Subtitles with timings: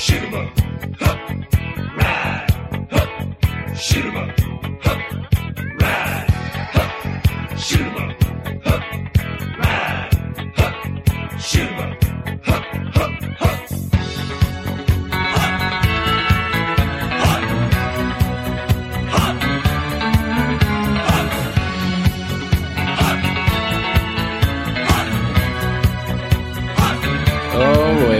[0.00, 0.48] Shoot 'em up.
[0.98, 1.16] Huh.
[1.98, 2.50] Ride.
[2.90, 3.06] Huh.
[3.74, 4.30] Shoot 'em up.
[4.82, 4.98] Huh.
[5.78, 6.30] Ride.
[6.72, 6.88] Huh.
[7.58, 8.14] Shoot 'em up.
[8.64, 8.80] Huh.
[9.58, 10.14] Ride.
[10.56, 10.72] Huh.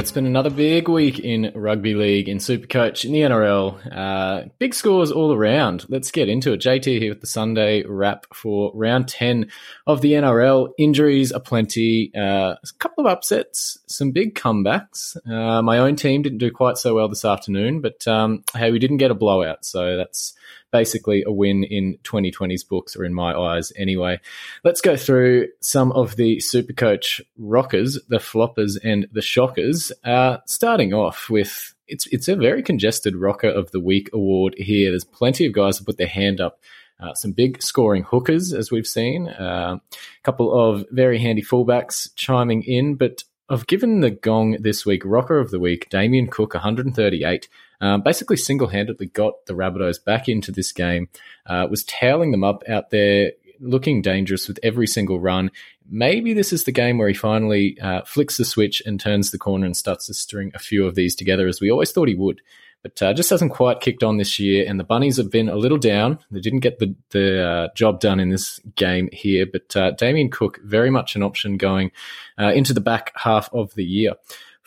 [0.00, 3.94] It's been another big week in rugby league, in Supercoach, in the NRL.
[3.94, 5.84] Uh, big scores all around.
[5.90, 6.62] Let's get into it.
[6.62, 9.50] JT here with the Sunday wrap for round 10
[9.86, 10.70] of the NRL.
[10.78, 12.10] Injuries are plenty.
[12.16, 15.18] Uh, a couple of upsets, some big comebacks.
[15.30, 18.78] Uh, my own team didn't do quite so well this afternoon, but um, hey, we
[18.78, 20.32] didn't get a blowout, so that's
[20.72, 24.20] basically a win in 2020's books, or in my eyes anyway.
[24.64, 29.92] Let's go through some of the Supercoach rockers, the floppers, and the shockers.
[30.04, 34.91] Uh, starting off with it's it's a very congested rocker of the week award here.
[34.91, 36.60] There's plenty of guys who put their hand up.
[36.98, 39.26] Uh, some big scoring hookers, as we've seen.
[39.26, 44.84] Uh, a couple of very handy fullbacks chiming in, but I've given the gong this
[44.84, 47.48] week rocker of the week, Damien Cook, 138.
[47.80, 51.08] Um, basically, single handedly got the Rabbitohs back into this game,
[51.46, 55.50] uh, was tailing them up out there, looking dangerous with every single run.
[55.88, 59.38] Maybe this is the game where he finally uh, flicks the switch and turns the
[59.38, 62.14] corner and starts to string a few of these together, as we always thought he
[62.14, 62.40] would.
[62.82, 65.56] But uh, just hasn't quite kicked on this year, and the Bunnies have been a
[65.56, 66.19] little down.
[66.30, 70.30] They didn't get the the uh, job done in this game here, but uh, Damien
[70.30, 71.90] Cook very much an option going
[72.38, 74.14] uh, into the back half of the year.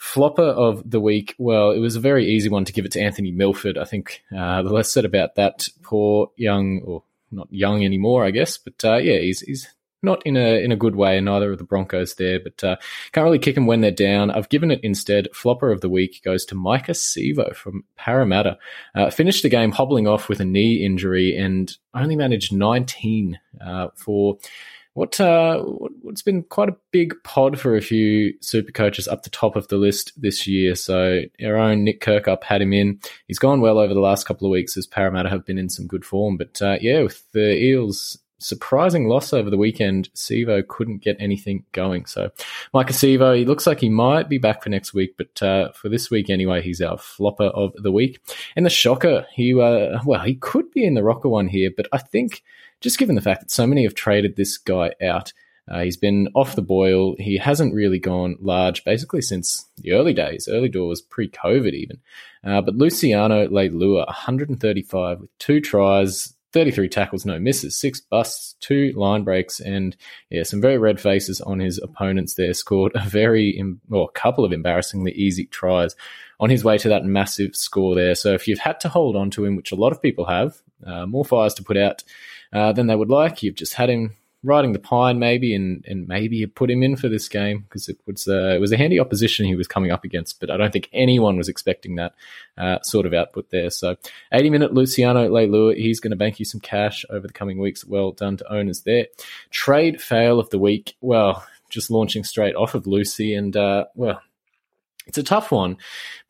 [0.04, 1.34] Flopper of the week.
[1.38, 3.78] Well, it was a very easy one to give it to Anthony Milford.
[3.78, 8.30] I think uh, the less said about that poor young, or not young anymore, I
[8.30, 8.58] guess.
[8.58, 9.66] But uh, yeah, he's he's
[10.02, 11.18] not in a in a good way.
[11.22, 12.76] Neither of the Broncos there, but uh,
[13.12, 14.30] can't really kick them when they're down.
[14.30, 15.28] I've given it instead.
[15.32, 18.58] Flopper of the week goes to Maika Sivo from Parramatta.
[18.94, 23.88] Uh, finished the game hobbling off with a knee injury and only managed 19 uh,
[23.96, 24.36] for
[24.94, 29.30] what uh, what's been quite a big pod for a few super coaches up the
[29.30, 30.74] top of the list this year.
[30.74, 33.00] So our own Nick Kirkup had him in.
[33.26, 35.86] He's gone well over the last couple of weeks as Parramatta have been in some
[35.86, 36.36] good form.
[36.36, 41.64] But uh, yeah, with the Eels surprising loss over the weekend, Sivo couldn't get anything
[41.72, 42.04] going.
[42.06, 42.30] So
[42.74, 45.88] Maika Sivo, he looks like he might be back for next week, but uh, for
[45.88, 48.20] this week anyway, he's our flopper of the week.
[48.54, 51.88] And the shocker, he uh, well, he could be in the rocker one here, but
[51.92, 52.42] I think
[52.84, 55.32] just given the fact that so many have traded this guy out,
[55.66, 57.16] uh, he's been off the boil.
[57.18, 61.98] He hasn't really gone large basically since the early days, early doors, pre COVID even.
[62.44, 68.92] Uh, but Luciano Leilua, 135 with two tries, 33 tackles, no misses, six busts, two
[68.94, 69.96] line breaks, and
[70.28, 72.52] yeah, some very red faces on his opponents there.
[72.52, 73.58] Scored a very,
[73.90, 75.96] or a couple of embarrassingly easy tries
[76.38, 78.14] on his way to that massive score there.
[78.14, 80.60] So if you've had to hold on to him, which a lot of people have,
[80.86, 82.04] uh, more fires to put out
[82.54, 86.06] uh, than they would like, you've just had him riding the pine maybe, and and
[86.06, 88.76] maybe you put him in for this game because it was uh, it was a
[88.76, 92.14] handy opposition he was coming up against, but I don't think anyone was expecting that
[92.56, 93.70] uh, sort of output there.
[93.70, 93.96] So
[94.32, 97.84] 80 minute Luciano Leilua, he's going to bank you some cash over the coming weeks.
[97.84, 99.06] Well done to owners there.
[99.50, 100.96] Trade fail of the week.
[101.00, 104.20] Well, just launching straight off of Lucy, and uh, well.
[105.06, 105.76] It's a tough one,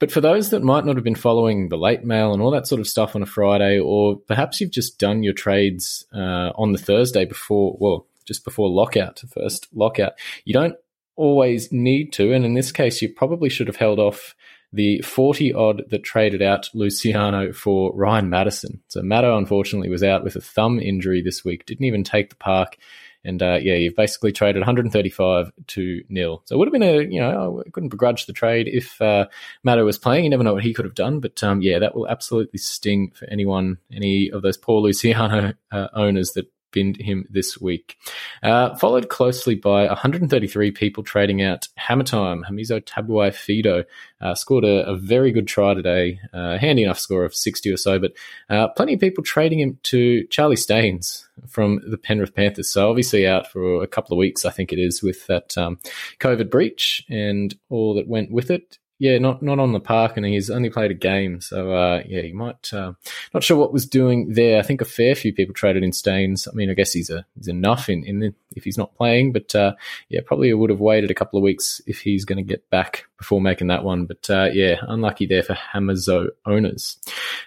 [0.00, 2.66] but for those that might not have been following the late mail and all that
[2.66, 6.72] sort of stuff on a Friday, or perhaps you've just done your trades uh, on
[6.72, 10.76] the Thursday before, well, just before lockout, first lockout, you don't
[11.16, 12.32] always need to.
[12.32, 14.34] And in this case, you probably should have held off
[14.72, 18.82] the 40 odd that traded out Luciano for Ryan Matterson.
[18.88, 22.36] So Maddo unfortunately was out with a thumb injury this week, didn't even take the
[22.36, 22.76] park.
[23.24, 26.42] And uh, yeah, you've basically traded 135 to nil.
[26.44, 29.26] So it would have been a, you know, I couldn't begrudge the trade if uh,
[29.66, 30.24] Maddo was playing.
[30.24, 31.20] You never know what he could have done.
[31.20, 35.88] But um, yeah, that will absolutely sting for anyone, any of those poor Luciano uh,
[35.94, 37.96] owners that binned him this week.
[38.42, 42.44] Uh, followed closely by 133 people trading out Hammer Time.
[42.46, 43.84] Hamiso Tabuai-Fidow
[44.20, 47.76] uh, scored a, a, very good try today, uh, handy enough score of 60 or
[47.76, 48.12] so, but
[48.50, 52.68] uh, plenty of people trading him to Charlie Staines from the Penrith Panthers.
[52.68, 55.78] So obviously out for a couple of weeks, I think it is, with that um,
[56.18, 60.24] COVID breach and all that went with it yeah, not not on the park, and
[60.24, 61.40] he's only played a game.
[61.40, 62.92] So uh, yeah, you might uh,
[63.32, 64.58] not sure what was doing there.
[64.58, 66.46] I think a fair few people traded in Staines.
[66.46, 69.32] I mean, I guess he's a he's enough in in the, if he's not playing,
[69.32, 69.74] but uh,
[70.08, 73.06] yeah, probably would have waited a couple of weeks if he's going to get back
[73.18, 74.06] before making that one.
[74.06, 76.98] But uh, yeah, unlucky there for Hamiso owners.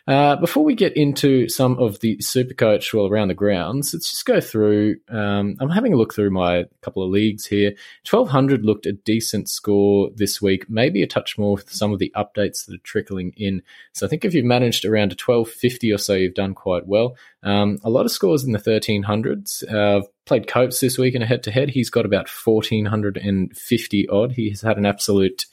[0.07, 4.09] Uh, before we get into some of the super coach well around the grounds, let's
[4.09, 4.97] just go through.
[5.09, 7.73] Um, I'm having a look through my couple of leagues here.
[8.03, 11.99] Twelve hundred looked a decent score this week, maybe a touch more with some of
[11.99, 13.61] the updates that are trickling in.
[13.93, 17.15] So I think if you've managed around a 1250 or so, you've done quite well.
[17.43, 19.63] Um, a lot of scores in the 1300s.
[19.71, 21.69] Uh, played Copes this week in a head to head.
[21.69, 24.31] He's got about 1450 odd.
[24.33, 25.45] He has had an absolute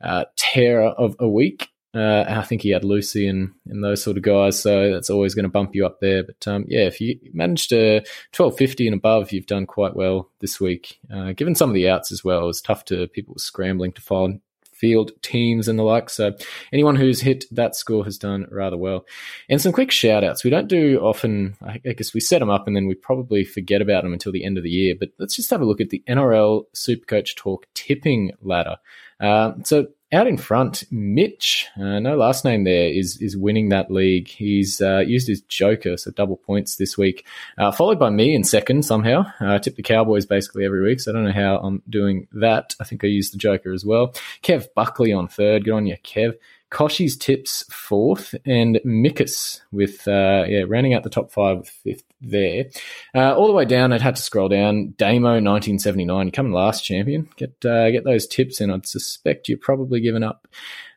[0.00, 1.68] uh, terror of a week.
[1.94, 5.34] Uh, I think he had Lucy and, and those sort of guys, so that's always
[5.34, 6.22] going to bump you up there.
[6.22, 8.02] But um, yeah, if you managed to
[8.36, 10.98] 1250 and above, you've done quite well this week.
[11.12, 14.40] Uh, given some of the outs as well, it's tough to people scrambling to find
[14.78, 16.10] field teams and the like.
[16.10, 16.32] So
[16.72, 19.04] anyone who's hit that score has done rather well.
[19.48, 20.44] And some quick shout outs.
[20.44, 23.82] We don't do often, I guess we set them up and then we probably forget
[23.82, 24.94] about them until the end of the year.
[24.98, 28.76] But let's just have a look at the NRL Supercoach Talk tipping ladder.
[29.20, 33.90] Uh, so out in front, Mitch, uh, no last name there, is is winning that
[33.90, 34.28] league.
[34.28, 37.26] He's uh, used his Joker, so double points this week,
[37.58, 39.26] uh, followed by me in second somehow.
[39.40, 42.26] Uh, I tip the Cowboys basically every week, so I don't know how I'm doing
[42.32, 42.74] that.
[42.80, 44.14] I think I used the Joker as well.
[44.42, 45.64] Kev Buckley on third.
[45.64, 46.36] Good on you, Kev.
[46.70, 52.66] Koshi's tips fourth, and Mikus with uh, yeah rounding out the top five fifth there.
[53.14, 54.94] Uh, all the way down, I'd had to scroll down.
[54.96, 57.28] Damo 1979, coming last champion.
[57.36, 58.70] Get uh, get those tips in.
[58.70, 60.46] I'd suspect you're probably given up.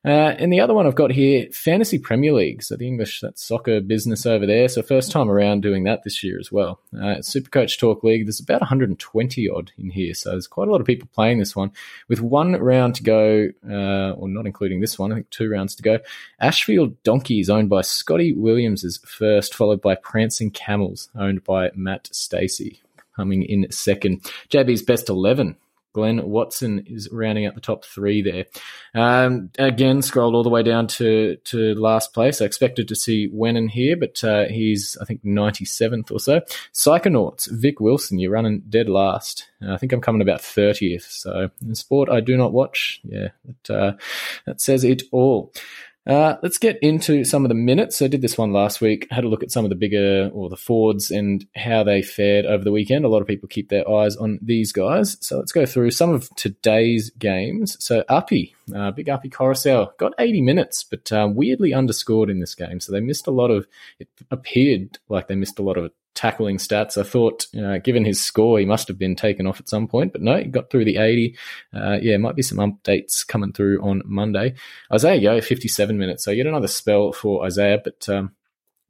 [0.03, 2.63] Uh, and the other one I've got here, Fantasy Premier League.
[2.63, 4.68] So the English, that soccer business over there.
[4.68, 6.80] So first time around doing that this year as well.
[6.94, 10.15] Uh, Supercoach Talk League, there's about 120 odd in here.
[10.15, 11.71] So there's quite a lot of people playing this one.
[12.07, 15.75] With one round to go, uh, or not including this one, I think two rounds
[15.75, 16.00] to go.
[16.39, 22.09] Ashfield Donkeys, owned by Scotty Williams, is first, followed by Prancing Camels, owned by Matt
[22.12, 22.81] Stacey
[23.15, 24.24] coming in second.
[24.50, 25.57] JB's best 11
[25.94, 28.46] Glenn Watson is rounding out the top three there.
[28.94, 32.42] Um, again, scrolled all the way down to, to last place.
[32.42, 36.42] I expected to see Wennon here, but uh, he's, I think, 97th or so.
[36.74, 39.50] Psychonauts, Vic Wilson, you're running dead last.
[39.62, 41.04] Uh, I think I'm coming about 30th.
[41.04, 43.92] So, in sport I do not watch, yeah, that, uh,
[44.46, 45.54] that says it all.
[46.07, 48.01] Uh, let's get into some of the minutes.
[48.01, 49.07] I did this one last week.
[49.12, 52.45] Had a look at some of the bigger or the Fords and how they fared
[52.45, 53.06] over the weekend.
[53.06, 55.18] A lot of people keep their eyes on these guys.
[55.21, 57.77] So let's go through some of today's games.
[57.80, 62.56] So Api, uh, big Api Koroisau, got 80 minutes, but um, weirdly underscored in this
[62.56, 62.80] game.
[62.80, 63.68] So they missed a lot of.
[64.00, 67.00] It appeared like they missed a lot of tackling stats.
[67.00, 70.12] I thought, uh, given his score, he must have been taken off at some point,
[70.12, 71.35] but no, he got through the 80.
[71.73, 74.53] Uh, yeah, might be some updates coming through on Monday.
[74.94, 76.23] Isaiah Yeo, 57 minutes.
[76.23, 78.33] So yet another spell for Isaiah, but um,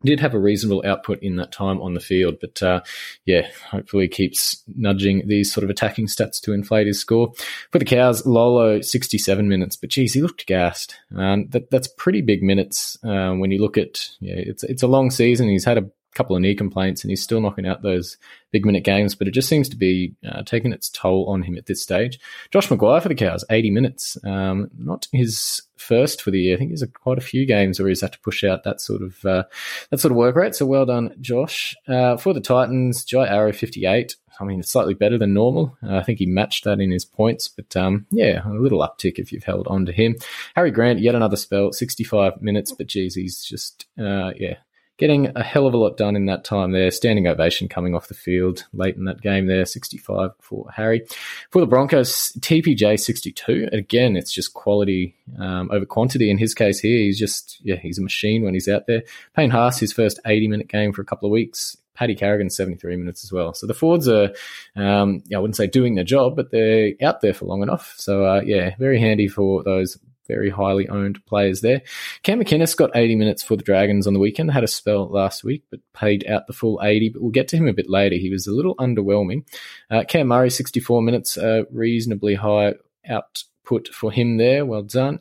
[0.04, 2.82] did have a reasonable output in that time on the field, but uh,
[3.24, 7.32] yeah, hopefully keeps nudging these sort of attacking stats to inflate his score.
[7.72, 10.96] For the Cows, Lolo sixty-seven minutes, but geez, he looked gassed.
[11.16, 14.88] Um, that, that's pretty big minutes uh, when you look at yeah, it's it's a
[14.88, 15.48] long season.
[15.48, 18.18] He's had a couple of knee complaints, and he's still knocking out those
[18.52, 19.16] big minute games.
[19.16, 22.20] But it just seems to be uh, taking its toll on him at this stage.
[22.52, 24.18] Josh McGuire for the Cows, 80 minutes.
[24.24, 26.56] Um, not his first for the year.
[26.56, 28.82] I think there's a, quite a few games where he's had to push out that
[28.82, 29.44] sort of uh,
[29.90, 30.56] that sort of work rate.
[30.56, 31.76] So well done, Josh.
[31.88, 34.16] Uh, for the Titans, Jai Arrow, 58.
[34.40, 35.78] I mean, it's slightly better than normal.
[35.84, 39.20] Uh, I think he matched that in his points, but um, yeah, a little uptick
[39.20, 40.16] if you've held on to him.
[40.56, 44.56] Harry Grant, yet another spell, 65 minutes, but geez, he's just, uh, yeah,
[45.02, 46.92] getting a hell of a lot done in that time there.
[46.92, 51.02] Standing ovation coming off the field late in that game there, 65 for Harry.
[51.50, 53.70] For the Broncos, TPJ 62.
[53.74, 56.30] Again, it's just quality um, over quantity.
[56.30, 59.02] In his case here, he's just, yeah, he's a machine when he's out there.
[59.36, 61.76] Payne Haas, his first 80 minute game for a couple of weeks.
[61.96, 63.54] Paddy Carrigan, 73 minutes as well.
[63.56, 64.34] So the Fords are,
[64.76, 67.96] um, yeah, I wouldn't say doing their job, but they're out there for long enough.
[67.98, 69.98] So, uh, yeah, very handy for those
[70.32, 71.82] very highly owned players there.
[72.24, 75.44] Cam McInnes got 80 minutes for the Dragons on the weekend, had a spell last
[75.44, 77.10] week, but paid out the full 80.
[77.10, 78.16] But we'll get to him a bit later.
[78.16, 79.46] He was a little underwhelming.
[79.90, 82.76] Uh, Cam Murray, 64 minutes, uh, reasonably high
[83.10, 84.66] output for him there.
[84.66, 85.20] Well done.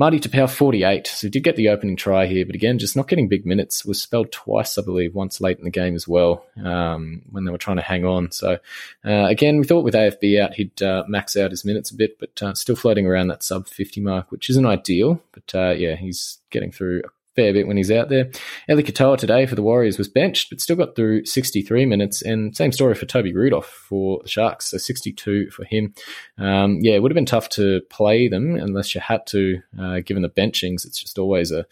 [0.00, 1.06] Marty Taupau, 48.
[1.08, 3.84] So he did get the opening try here, but again, just not getting big minutes.
[3.84, 7.50] Was spelled twice, I believe, once late in the game as well, um, when they
[7.50, 8.30] were trying to hang on.
[8.30, 8.52] So
[9.04, 12.18] uh, again, we thought with AFB out, he'd uh, max out his minutes a bit,
[12.18, 15.20] but uh, still floating around that sub 50 mark, which isn't ideal.
[15.32, 17.02] But uh, yeah, he's getting through
[17.40, 18.30] fair bit when he's out there.
[18.68, 22.20] Eli Katoa today for the Warriors was benched, but still got through 63 minutes.
[22.22, 25.94] And same story for Toby Rudolf for the Sharks, so 62 for him.
[26.36, 30.00] Um, yeah, it would have been tough to play them unless you had to, uh,
[30.00, 30.84] given the benchings.
[30.84, 31.64] It's just always a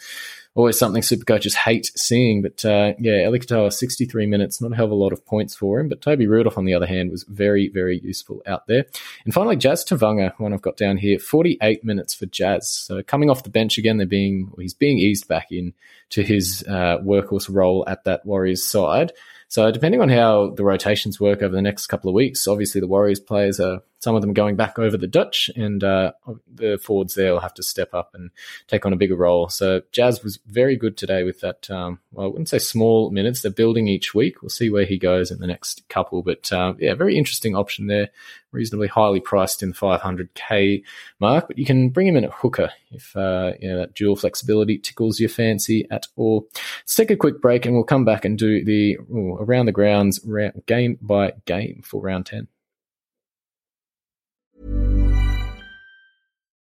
[0.59, 2.43] always something super coaches hate seeing.
[2.43, 5.55] But uh, yeah, Eli Katoa, 63 minutes, not a hell of a lot of points
[5.55, 5.89] for him.
[5.89, 8.85] But Toby Rudolf, on the other hand, was very, very useful out there.
[9.25, 12.69] And finally, Jazz Tevaga, one I've got down here, 48 minutes for Jazz.
[12.69, 15.75] So coming off the bench again, they're being, he's being eased back in
[16.11, 19.13] to his uh, workhorse role at that Warriors side.
[19.47, 22.89] So depending on how the rotations work over the next couple of weeks, obviously the
[22.89, 26.13] Warriors players are some of them going back over the Dutch, and uh,
[26.53, 28.31] the forwards there will have to step up and
[28.69, 29.49] take on a bigger role.
[29.49, 31.69] So Jazz was very good today with that.
[31.71, 34.41] Um, well, I wouldn't say small minutes; they're building each week.
[34.41, 37.89] We'll see where he goes in the next couple, but uh, yeah, very interesting option
[37.89, 38.11] there.
[38.51, 40.83] Reasonably highly priced in the 500k
[41.21, 44.17] mark, but you can bring him in at hooker if uh, you know that dual
[44.17, 46.49] flexibility tickles your fancy at all.
[46.55, 49.73] Let's take a quick break, and we'll come back and do the ooh, around the
[49.73, 50.21] grounds
[50.67, 52.49] game by game for round ten.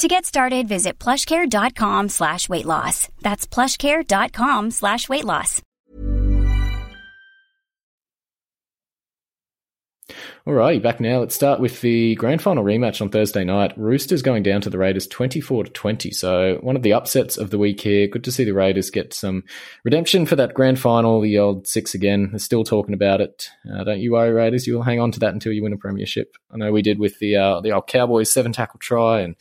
[0.00, 3.10] To get started, visit plushcare.com slash weight loss.
[3.20, 5.60] That's plushcare.com slash weight loss.
[10.46, 11.20] Alrighty, back now.
[11.20, 13.76] Let's start with the grand final rematch on Thursday night.
[13.76, 16.10] Roosters going down to the Raiders 24 to 20.
[16.12, 18.06] So one of the upsets of the week here.
[18.06, 19.44] Good to see the Raiders get some
[19.84, 21.20] redemption for that grand final.
[21.20, 22.30] The old six again.
[22.32, 23.50] They're still talking about it.
[23.70, 24.66] Uh, don't you worry, Raiders.
[24.66, 26.36] You'll hang on to that until you win a premiership.
[26.50, 29.36] I know we did with the uh, the old Cowboys seven tackle try and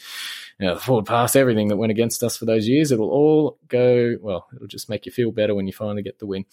[0.59, 2.91] you know, the forward pass, everything that went against us for those years.
[2.91, 4.47] It'll all go well.
[4.53, 6.45] It'll just make you feel better when you finally get the win.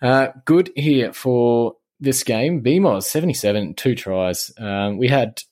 [0.00, 4.52] Uh, good here for this game, BMOS 77, two tries.
[4.56, 5.42] Um, we had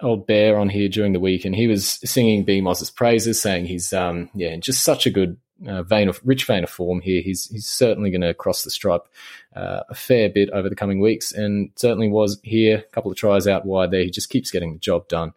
[0.00, 3.92] old Bear on here during the week, and he was singing BMOS's praises, saying he's
[3.92, 5.36] um, yeah, just such a good
[5.66, 7.20] uh, vein of rich vein of form here.
[7.20, 9.08] He's he's certainly going to cross the stripe
[9.54, 12.78] uh, a fair bit over the coming weeks, and certainly was here.
[12.78, 14.02] A couple of tries out wide there.
[14.02, 15.32] He just keeps getting the job done.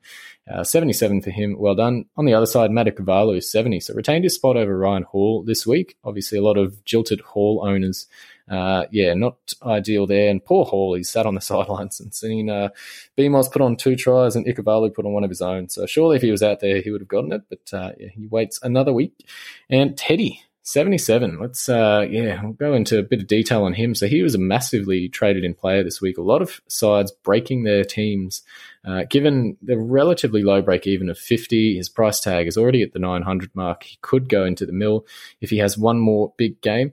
[0.50, 2.06] Uh, 77 for him, well done.
[2.18, 5.68] On the other side, Matt Ikuvalu 70, so retained his spot over Ryan Hall this
[5.68, 5.98] week.
[6.04, 8.08] Obviously, a lot of jilted Hall owners
[8.52, 10.30] uh, yeah, not ideal there.
[10.30, 12.70] And poor Hall, he sat on the sidelines and seen uh,
[13.18, 15.70] BMOS put on two tries and Ikuvalu put on one of his own.
[15.70, 17.44] So surely if he was out there, he would have gotten it.
[17.50, 19.26] But uh, yeah, he waits another week.
[19.70, 21.40] And Teddy, 77.
[21.40, 23.96] Let's, uh, yeah, we'll go into a bit of detail on him.
[23.96, 26.18] So he was a massively traded in player this week.
[26.18, 28.44] A lot of sides breaking their teams.
[28.86, 32.94] Uh, given the relatively low break even of 50, his price tag is already at
[32.94, 33.84] the 900 mark.
[33.84, 35.06] He could go into the mill
[35.40, 36.92] if he has one more big game.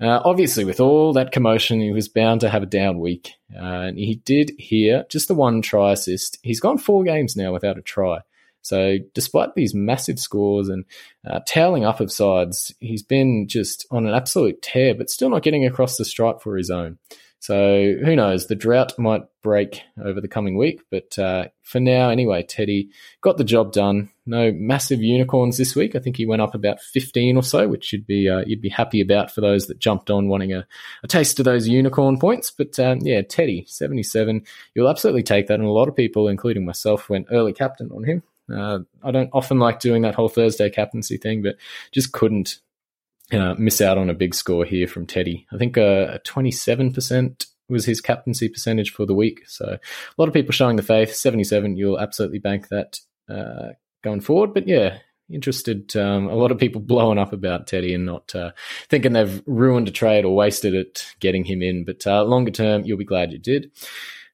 [0.00, 3.34] Uh, obviously, with all that commotion, he was bound to have a down week.
[3.54, 6.38] Uh, and he did here just the one try assist.
[6.42, 8.20] He's gone four games now without a try.
[8.62, 10.84] So, despite these massive scores and
[11.26, 11.40] uh,
[11.84, 15.96] up of sides, he's been just on an absolute tear, but still not getting across
[15.96, 16.98] the stripe for his own.
[17.40, 18.46] So who knows?
[18.46, 22.90] The drought might break over the coming week, but uh, for now, anyway, Teddy
[23.20, 24.10] got the job done.
[24.26, 25.94] No massive unicorns this week.
[25.94, 28.68] I think he went up about fifteen or so, which you'd be uh, you'd be
[28.68, 30.66] happy about for those that jumped on wanting a,
[31.04, 32.50] a taste of those unicorn points.
[32.50, 34.44] But um, yeah, Teddy seventy seven.
[34.74, 38.04] You'll absolutely take that, and a lot of people, including myself, went early captain on
[38.04, 38.22] him.
[38.52, 41.56] Uh, I don't often like doing that whole Thursday captaincy thing, but
[41.92, 42.58] just couldn't
[43.32, 45.46] uh, miss out on a big score here from Teddy.
[45.52, 49.42] I think uh, 27% was his captaincy percentage for the week.
[49.46, 49.80] So a
[50.16, 51.14] lot of people showing the faith.
[51.14, 53.70] 77, you'll absolutely bank that uh,
[54.02, 54.54] going forward.
[54.54, 54.98] But yeah,
[55.30, 55.94] interested.
[55.96, 58.52] Um, a lot of people blowing up about Teddy and not uh,
[58.88, 61.84] thinking they've ruined a trade or wasted it getting him in.
[61.84, 63.70] But uh, longer term, you'll be glad you did.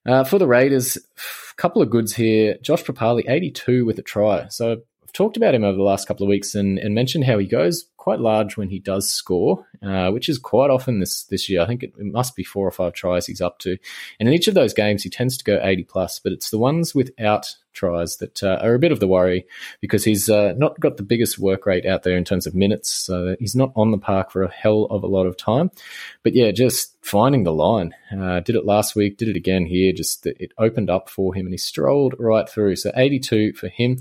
[0.06, 2.58] Uh, for the Raiders, a couple of goods here.
[2.62, 4.46] Josh Papalii, 82 with a try.
[4.48, 7.38] So I've talked about him over the last couple of weeks and, and mentioned how
[7.38, 11.48] he goes quite large when he does score, uh, which is quite often this this
[11.48, 11.62] year.
[11.62, 13.76] I think it, it, must be four or five tries he's up to,
[14.18, 16.18] and in each of those games he tends to go eighty plus.
[16.18, 19.46] But it's the ones without tries that uh, are a bit of the worry
[19.80, 22.88] because he's uh, not got the biggest work rate out there in terms of minutes.
[22.88, 25.70] So he's not on the park for a hell of a lot of time.
[26.22, 27.94] But yeah, just finding the line.
[28.16, 29.92] Uh, did it last week, did it again here.
[29.92, 32.76] Just it opened up for him and he strolled right through.
[32.76, 33.98] So 82 for him.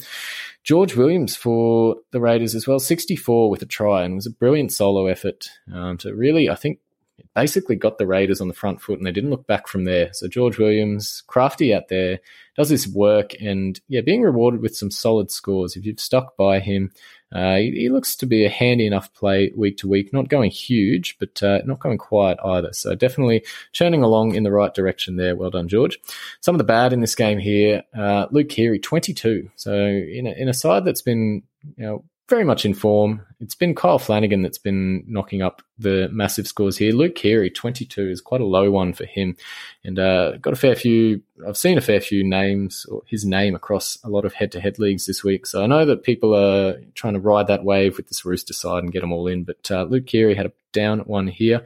[0.63, 4.71] George Williams for the Raiders as well, 64 with a try, and was a brilliant
[4.71, 6.80] solo effort um, to really, I think,
[7.18, 9.84] it basically got the Raiders on the front foot, and they didn't look back from
[9.84, 10.12] there.
[10.13, 12.20] So George Williams, crafty out there,
[12.56, 15.75] does his work, and yeah, being rewarded with some solid scores.
[15.75, 16.92] If you've stuck by him,
[17.32, 20.13] uh, he, he, looks to be a handy enough play week to week.
[20.13, 22.74] Not going huge, but uh, not going quiet either.
[22.74, 25.36] So definitely churning along in the right direction there.
[25.36, 26.00] Well done, George.
[26.42, 29.50] Some of the bad in this game here: uh, Luke Keary, twenty-two.
[29.56, 31.44] So in a, in a side that's been
[31.77, 33.22] you know very much in form.
[33.43, 36.93] It's been Kyle Flanagan that's been knocking up the massive scores here.
[36.93, 39.35] Luke Keary, 22, is quite a low one for him.
[39.83, 43.53] And uh, got a fair few, I've seen a fair few names, or his name
[43.53, 45.45] across a lot of head to head leagues this week.
[45.45, 48.83] So I know that people are trying to ride that wave with this Rooster side
[48.83, 49.43] and get them all in.
[49.43, 51.63] But uh, Luke Keary had a down one here.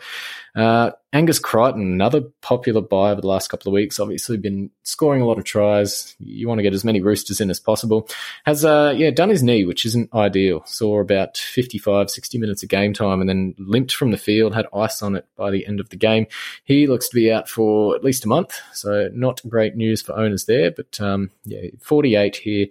[0.55, 5.21] Uh, Angus Crichton, another popular buy over the last couple of weeks, obviously been scoring
[5.21, 6.15] a lot of tries.
[6.19, 8.09] You want to get as many roosters in as possible.
[8.45, 10.63] Has, uh, yeah, done his knee, which isn't ideal.
[10.65, 14.67] Saw about 55, 60 minutes of game time and then limped from the field, had
[14.73, 16.27] ice on it by the end of the game.
[16.63, 20.17] He looks to be out for at least a month, so not great news for
[20.17, 22.67] owners there, but um, yeah, 48 here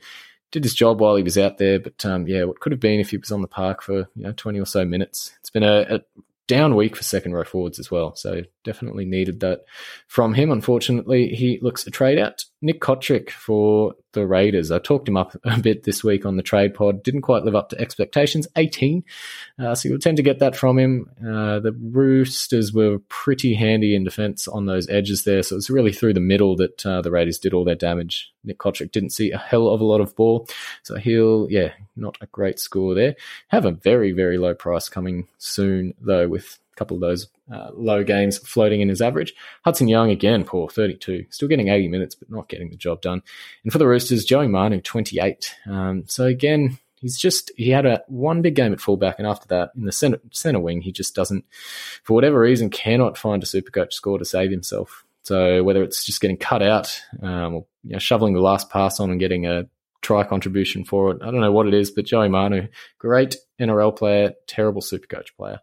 [0.50, 1.78] did his job while he was out there.
[1.78, 4.22] But um, yeah, what could have been if he was on the park for you
[4.22, 5.34] know twenty or so minutes.
[5.40, 6.00] It's been a, a
[6.46, 8.14] down week for second row forwards as well.
[8.14, 9.64] So definitely needed that
[10.06, 10.50] from him.
[10.50, 12.44] Unfortunately, he looks a trade out.
[12.62, 14.70] Nick Cotric for the Raiders.
[14.70, 17.02] I talked him up a bit this week on the trade pod.
[17.02, 18.48] Didn't quite live up to expectations.
[18.56, 19.04] 18.
[19.58, 21.10] Uh, so you'll tend to get that from him.
[21.20, 25.42] Uh, the Roosters were pretty handy in defense on those edges there.
[25.42, 28.32] So it's really through the middle that uh, the Raiders did all their damage.
[28.42, 30.48] Nick Cotric didn't see a hell of a lot of ball.
[30.82, 33.16] So he'll, yeah, not a great score there.
[33.48, 38.04] Have a very, very low price coming soon, though, with couple of those uh, low
[38.04, 39.34] games floating in his average.
[39.64, 41.26] Hudson Young, again, poor, 32.
[41.30, 43.22] Still getting 80 minutes, but not getting the job done.
[43.64, 45.54] And for the Roosters, Joey Manu, 28.
[45.66, 49.48] Um, so again, he's just, he had a one big game at fullback, and after
[49.48, 51.44] that, in the center, center wing, he just doesn't,
[52.02, 55.04] for whatever reason, cannot find a super coach score to save himself.
[55.22, 59.00] So whether it's just getting cut out um, or you know, shoveling the last pass
[59.00, 59.64] on and getting a
[60.00, 63.96] try contribution for it, I don't know what it is, but Joey Manu, great NRL
[63.96, 65.58] player, terrible super coach player.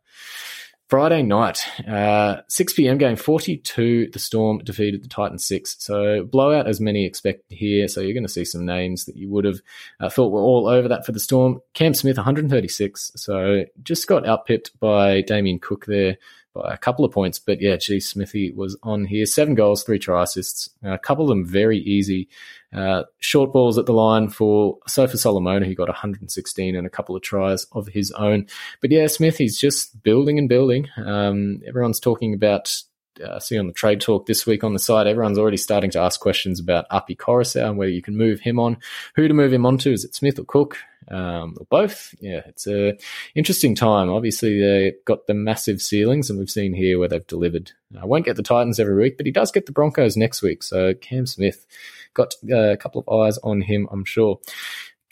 [0.94, 3.00] Friday night, uh, 6 p.m.
[3.00, 4.12] game 42.
[4.14, 5.78] The Storm defeated the Titans 6.
[5.80, 7.88] So blowout as many expected here.
[7.88, 9.60] So you're going to see some names that you would have
[10.00, 11.62] uh, thought were all over that for the Storm.
[11.74, 13.14] Cam Smith, 136.
[13.16, 16.20] So just got outpipped by Damien Cook there
[16.54, 17.39] by a couple of points.
[17.39, 19.26] But yeah, gee, Smithy was on here.
[19.26, 20.70] Seven goals, three try assists.
[20.84, 22.30] A couple of them very easy.
[22.74, 27.16] Uh, short balls at the line for Sofa Solomona, who got 116 and a couple
[27.16, 28.48] of tries of his own.
[28.82, 30.88] But yeah, Smith, he's just building and building.
[30.98, 32.84] Um, everyone's talking about
[33.24, 36.00] uh, see on the trade talk this week on the site, everyone's already starting to
[36.00, 38.78] ask questions about Api Koroisau and whether you can move him on.
[39.16, 39.92] Who to move him on to?
[39.92, 40.78] Is it Smith or Cook?
[41.10, 42.13] Um, or both?
[42.20, 42.98] Yeah, it's a
[43.36, 44.10] interesting time.
[44.10, 47.72] Obviously, they've got the massive ceilings, and we've seen here where they've delivered.
[48.00, 50.63] I won't get the Titans every week, but he does get the Broncos next week.
[50.63, 51.66] So Cam Smith
[52.13, 54.39] got uh, a couple of eyes on him, I'm sure.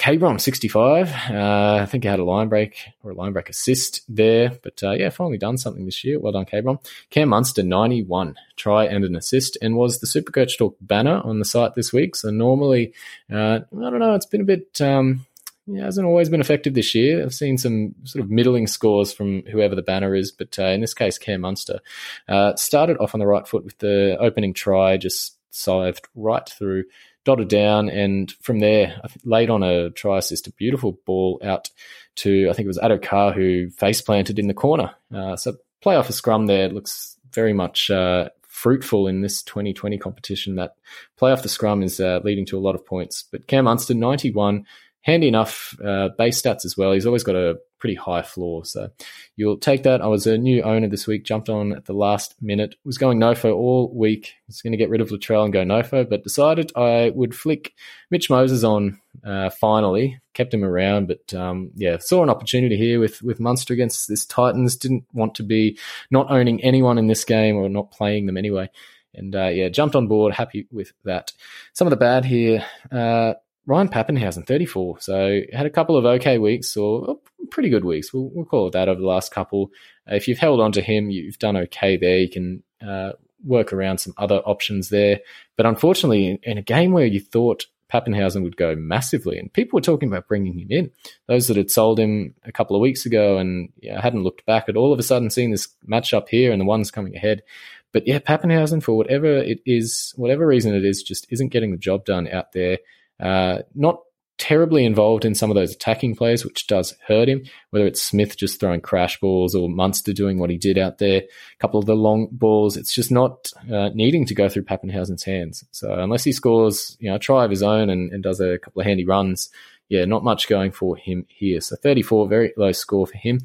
[0.02, 1.14] Cabron, 65.
[1.30, 4.52] Uh, I think he had a line break or a line break assist there.
[4.64, 6.20] But uh, yeah, finally done something this year.
[6.20, 6.80] Well done, Cabron.
[7.12, 8.36] Cam Munster, 91.
[8.56, 12.16] Try and an assist and was the Supercoach Talk banner on the site this week.
[12.16, 12.96] So normally,
[13.32, 14.82] uh, I don't know, it's been a bit.
[14.82, 15.28] Um,
[15.68, 17.24] yeah, hasn't always been effective this year.
[17.24, 20.82] I've seen some sort of middling scores from whoever the banner is, but uh, in
[20.82, 21.80] this case, Cam Munster
[22.28, 26.86] uh, started off on the right foot with the opening try, just scythed right through
[27.24, 31.70] dotted down, and from there, laid on a try assist, a beautiful ball out
[32.16, 34.92] to I think it was Addo-Carr who face planted in the corner.
[35.14, 39.98] Uh, so play off a scrum there looks very much uh, fruitful in this 2020
[39.98, 40.56] competition.
[40.56, 40.76] That
[41.18, 43.24] play off the scrum is uh, leading to a lot of points.
[43.32, 44.66] But Cam Munster, 91,
[45.02, 46.92] handy enough uh, base stats as well.
[46.92, 48.90] He's always got a pretty high floor, so
[49.36, 50.02] you'll take that.
[50.02, 53.20] I was a new owner this week, jumped on at the last minute, was going
[53.20, 54.34] nofo all week.
[54.48, 57.74] Was going to get rid of Latrell and go nofo, but decided I would flick
[58.10, 60.20] Mitch Moses on uh, finally.
[60.34, 64.26] Kept him around, but um, yeah, saw an opportunity here with, with Munster against this
[64.26, 64.78] Titans.
[64.78, 65.78] Didn't want to be
[66.10, 68.70] not owning anyone in this game or not playing them anyway.
[69.14, 71.34] And uh, yeah, jumped on board, happy with that.
[71.74, 73.34] Some of the bad here, uh,
[73.66, 75.02] Ryan Papenhuyzen, 34.
[75.02, 77.18] So had a couple of okay weeks or
[77.52, 78.14] pretty good weeks.
[78.14, 79.72] We'll, we'll call it that over the last couple.
[80.10, 82.18] Uh, if you've held on to him, you've done okay there.
[82.18, 83.12] You can uh,
[83.44, 85.20] work around some other options there.
[85.58, 89.78] But unfortunately, in, in a game where you thought Papenhuyzen would go massively, and people
[89.78, 90.92] were talking about bringing him in.
[91.28, 94.70] Those that had sold him a couple of weeks ago and yeah, hadn't looked back
[94.70, 97.44] at all of a sudden seeing this match up here and the ones coming ahead.
[97.92, 101.78] But yeah, Papenhuyzen, for whatever it is, whatever reason it is, just isn't getting the
[101.78, 102.78] job done out there.
[103.22, 104.00] Uh, not
[104.42, 108.36] terribly involved in some of those attacking plays, which does hurt him, whether it's Smith
[108.36, 111.86] just throwing crash balls or Munster doing what he did out there, a couple of
[111.86, 112.76] the long balls.
[112.76, 115.64] It's just not uh, needing to go through Papenhuyzen's hands.
[115.70, 118.58] So unless he scores, you know, a try of his own and, and does a
[118.58, 119.50] couple of handy runs,
[119.90, 121.62] yeah, not much going for him here.
[121.62, 123.42] So 34, very low score for him.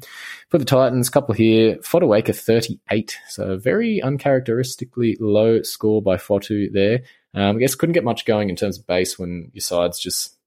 [0.49, 3.19] For the Titans, couple here, Fotuaika 38.
[3.27, 7.01] So very uncharacteristically low score by Fotu there.
[7.33, 10.37] Um, I guess couldn't get much going in terms of base when your side's just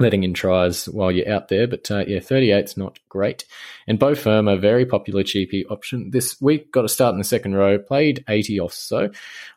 [0.00, 1.68] letting in tries while you're out there.
[1.68, 3.44] But uh, yeah, 38 is not great.
[3.86, 4.14] And Beau
[4.48, 6.72] a very popular cheapie option this week.
[6.72, 9.04] Got a start in the second row, played 80 off so.
[9.04, 9.10] I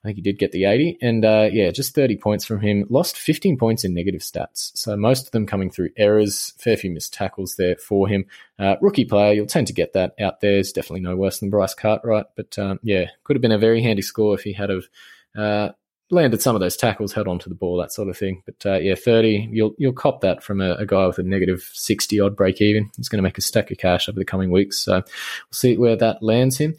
[0.04, 0.97] think he did get the 80.
[1.02, 2.86] And uh, yeah, just 30 points from him.
[2.89, 4.71] Lost 15 points in negative stats.
[4.76, 6.54] So most of them coming through errors.
[6.60, 8.26] Fair few missed tackles there for him.
[8.60, 10.60] Uh, rookie player, you'll tend to get that out there.
[10.60, 12.26] It's definitely no worse than Bryce Cartwright.
[12.36, 14.89] But um, yeah, could have been a very handy score if he had of
[15.36, 15.69] uh,
[16.13, 18.43] landed some of those tackles, held onto the ball, that sort of thing.
[18.45, 21.69] But uh, yeah, thirty, you'll you'll cop that from a, a guy with a negative
[21.73, 22.89] sixty odd break even.
[22.95, 25.04] He's going to make a stack of cash over the coming weeks, so we'll
[25.52, 26.76] see where that lands him.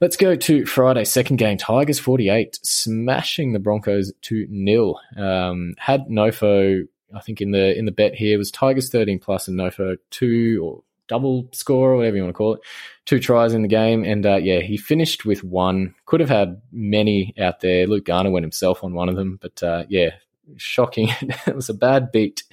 [0.00, 1.58] Let's go to Friday, second game.
[1.58, 5.00] Tigers forty eight, smashing the Broncos to nil.
[5.16, 6.86] Um, had Nofo.
[7.14, 10.60] I think in the in the bet here was Tigers thirteen plus and Nofo two
[10.62, 12.60] or double score or whatever you want to call it.
[13.04, 15.94] Two tries in the game, and uh, yeah, he finished with one.
[16.06, 17.86] Could have had many out there.
[17.86, 20.10] Luke Garner went himself on one of them, but uh, yeah,
[20.56, 21.08] shocking.
[21.46, 22.44] it was a bad beat.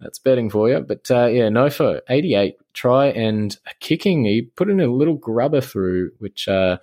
[0.00, 0.80] That's betting for you.
[0.80, 4.24] But uh, yeah, Nofo, 88 try and kicking.
[4.24, 6.78] He put in a little grubber through, which uh,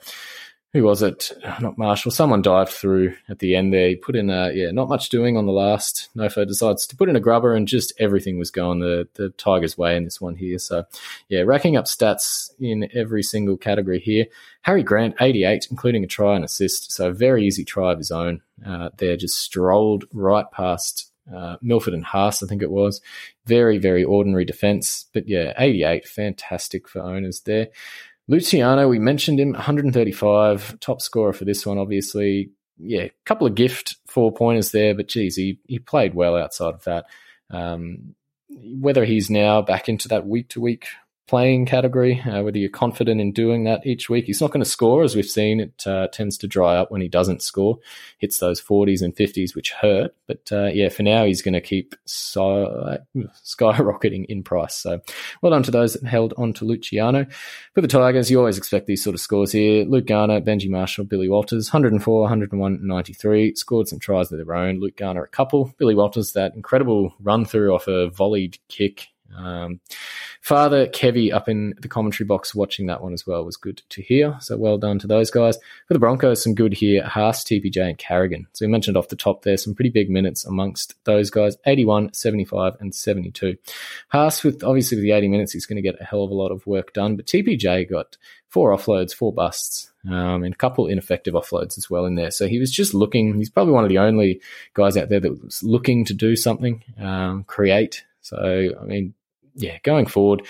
[0.74, 1.32] who was it?
[1.60, 2.12] Not Marshall.
[2.12, 3.90] Someone dived through at the end there.
[3.90, 6.10] He put in a, yeah, not much doing on the last.
[6.16, 9.78] Nofo decides to put in a grubber and just everything was going the, the Tigers'
[9.78, 10.58] way in this one here.
[10.60, 10.86] So,
[11.28, 14.28] yeah, racking up stats in every single category here.
[14.62, 16.92] Harry Grant, 88, including a try and assist.
[16.94, 19.18] So, very easy try of his own uh, there.
[19.18, 23.02] Just strolled right past uh, Milford and Haas, I think it was.
[23.46, 25.06] Very, very ordinary defense.
[25.14, 27.68] But yeah, 88, fantastic for owners there.
[28.32, 32.50] Luciano, we mentioned him, 135, top scorer for this one, obviously.
[32.78, 36.74] Yeah, a couple of gift four pointers there, but geez, he, he played well outside
[36.74, 37.08] of that.
[37.50, 38.16] Um,
[38.48, 40.88] whether he's now back into that week to week
[41.32, 44.26] playing category, uh, whether you're confident in doing that each week.
[44.26, 45.62] He's not going to score, as we've seen.
[45.62, 47.80] It uh, tends to dry up when he doesn't score,
[48.18, 50.14] hits those 40s and 50s, which hurt.
[50.28, 52.98] But uh, yeah, for now, he's going to keep so,
[53.46, 54.76] skyrocketing in price.
[54.76, 55.00] So
[55.42, 57.26] well done to those that held on to Luciano.
[57.76, 59.86] For the Tigers, you always expect these sort of scores here.
[59.86, 63.56] Luke Garner, Benji Marshall, Billy Walters, 104, 101, 93.
[63.56, 64.82] Scored some tries of their own.
[64.82, 65.74] Luke Garner, a couple.
[65.78, 69.80] Billy Walters, that incredible run through off a volleyed kick um,
[70.42, 74.02] Father Kevy up in the commentary box watching that one as well was good to
[74.02, 74.36] hear.
[74.40, 75.58] So well done to those guys.
[75.88, 77.04] For the Broncos, some good here.
[77.04, 78.48] Haas, TPJ, and Carrigan.
[78.54, 82.14] So we mentioned off the top there some pretty big minutes amongst those guys 81,
[82.14, 83.58] 75, and 72.
[84.10, 86.36] Haas, with obviously with the 80 minutes, he's going to get a hell of a
[86.36, 87.16] lot of work done.
[87.16, 88.18] But TPJ got
[88.50, 92.32] four offloads, four busts, um, and a couple ineffective offloads as well in there.
[92.32, 94.42] So he was just looking, he's probably one of the only
[94.74, 98.04] guys out there that was looking to do something, um, create.
[98.22, 99.14] So, I mean,
[99.56, 100.48] yeah, going forward,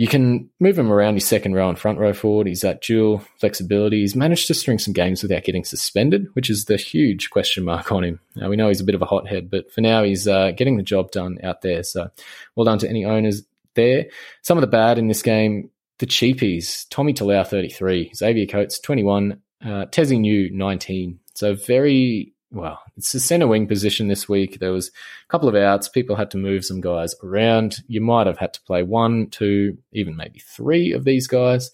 [0.00, 2.46] you can move him around your second row and front row forward.
[2.46, 4.00] He's that dual flexibility.
[4.00, 7.92] He's managed to string some games without getting suspended, which is the huge question mark
[7.92, 8.20] on him.
[8.34, 10.78] Now, we know he's a bit of a hothead, but for now, he's uh, getting
[10.78, 11.82] the job done out there.
[11.82, 12.08] So,
[12.56, 13.42] well done to any owners
[13.74, 14.06] there.
[14.40, 15.68] Some of the bad in this game,
[15.98, 16.86] the cheapies.
[16.88, 18.12] Tommy Talau, 33.
[18.14, 19.38] Xavier Coates, 21.
[19.62, 21.18] Uh, Tesi Niu, 19.
[21.34, 24.58] So, very well, it's the center wing position this week.
[24.58, 25.88] There was a couple of outs.
[25.88, 27.76] People had to move some guys around.
[27.86, 31.70] You might have had to play one, two, even maybe three of these guys.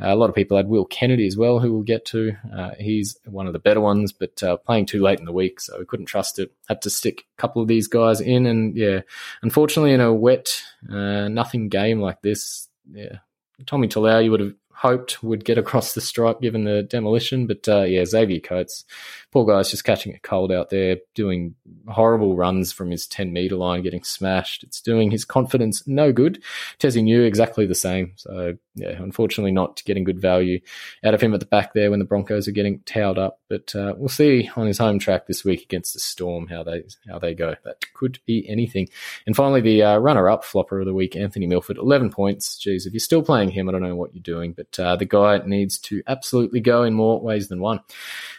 [0.00, 2.32] Uh, a lot of people had Will Kennedy as well, who we'll get to.
[2.54, 5.60] Uh, he's one of the better ones, but uh, playing too late in the week,
[5.60, 6.52] so we couldn't trust it.
[6.68, 9.00] Had to stick a couple of these guys in, and yeah,
[9.42, 13.18] unfortunately, in a wet, uh, nothing game like this, yeah,
[13.66, 17.48] Tommy Talau, you would have hoped would get across the stripe given the demolition.
[17.48, 18.84] But uh, yeah, Xavier Coates,
[19.32, 21.56] poor guy's just catching a cold out there, doing
[21.88, 24.62] horrible runs from his 10 metre line, getting smashed.
[24.62, 26.40] It's doing his confidence no good.
[26.78, 28.12] Tesi Niu exactly the same.
[28.14, 30.60] So yeah, unfortunately not getting good value
[31.04, 33.40] out of him at the back there when the Broncos are getting towed up.
[33.48, 36.84] But uh, we'll see on his home track this week against the Storm how they
[37.08, 37.54] how they go.
[37.64, 38.88] That could be anything.
[39.26, 42.58] And finally, the uh, runner-up flopper of the week, Anthony Milford, 11 points.
[42.58, 45.04] Geez, if you're still playing him, I don't know what you're doing, but uh, the
[45.04, 47.80] guy needs to absolutely go in more ways than one.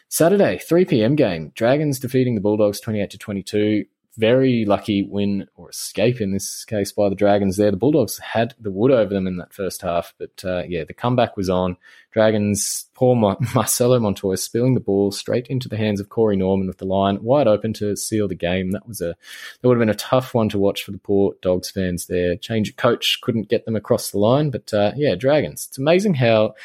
[0.10, 1.16] Saturday, 3 p.m.
[1.16, 1.52] game.
[1.56, 3.86] Dragons defeating the Bulldogs 28 to 22
[4.20, 7.72] very lucky win or escape in this case by the Dragons there.
[7.72, 10.94] The Bulldogs had the wood over them in that first half, but uh, yeah, the
[10.94, 11.78] comeback was on.
[12.12, 13.16] Dragons, poor
[13.56, 17.24] Marcelo Montoya spilling the ball straight into the hands of Corey Norman with the line
[17.24, 18.72] wide open to seal the game.
[18.72, 19.16] That was a
[19.62, 22.36] that would have been a tough one to watch for the poor Dogs fans there.
[22.36, 25.68] Change of coach couldn't get them across the line, but uh, yeah, Dragons.
[25.70, 26.56] It's amazing how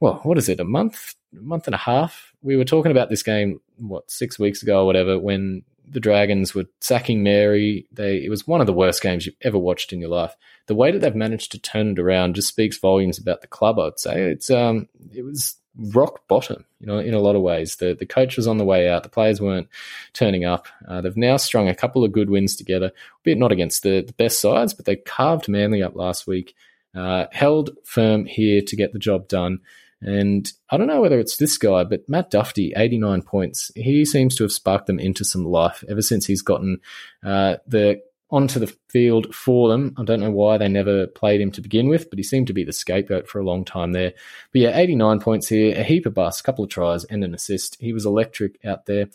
[0.00, 2.32] well, what is it, a month, month and a half?
[2.42, 6.54] We were talking about this game what six weeks ago or whatever when the Dragons
[6.54, 7.86] were sacking Mary.
[7.92, 10.36] They it was one of the worst games you've ever watched in your life.
[10.66, 13.78] The way that they've managed to turn it around just speaks volumes about the club.
[13.78, 17.76] I'd say it's um it was rock bottom, you know, in a lot of ways.
[17.76, 19.02] The the coach was on the way out.
[19.02, 19.68] The players weren't
[20.12, 20.66] turning up.
[20.86, 24.12] Uh, they've now strung a couple of good wins together, albeit not against the, the
[24.14, 26.54] best sides, but they carved Manly up last week.
[26.94, 29.60] Uh, held firm here to get the job done.
[30.00, 33.70] And I don't know whether it's this guy, but Matt Dufty, 89 points.
[33.74, 36.80] He seems to have sparked them into some life ever since he's gotten
[37.24, 39.94] uh, the onto the field for them.
[39.96, 42.52] I don't know why they never played him to begin with, but he seemed to
[42.52, 44.12] be the scapegoat for a long time there.
[44.52, 47.34] But yeah, 89 points here, a heap of busts, a couple of tries, and an
[47.34, 47.76] assist.
[47.80, 49.06] He was electric out there.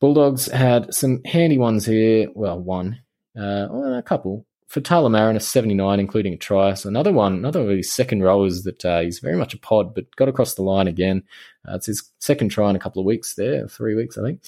[0.00, 2.28] Bulldogs had some handy ones here.
[2.34, 3.02] Well, one,
[3.36, 6.74] uh, well, a couple for Tyler a 79, including a try.
[6.74, 9.94] So another one, another of his second rowers that uh, he's very much a pod,
[9.94, 11.22] but got across the line again.
[11.66, 14.42] Uh, it's his second try in a couple of weeks there, three weeks, I think.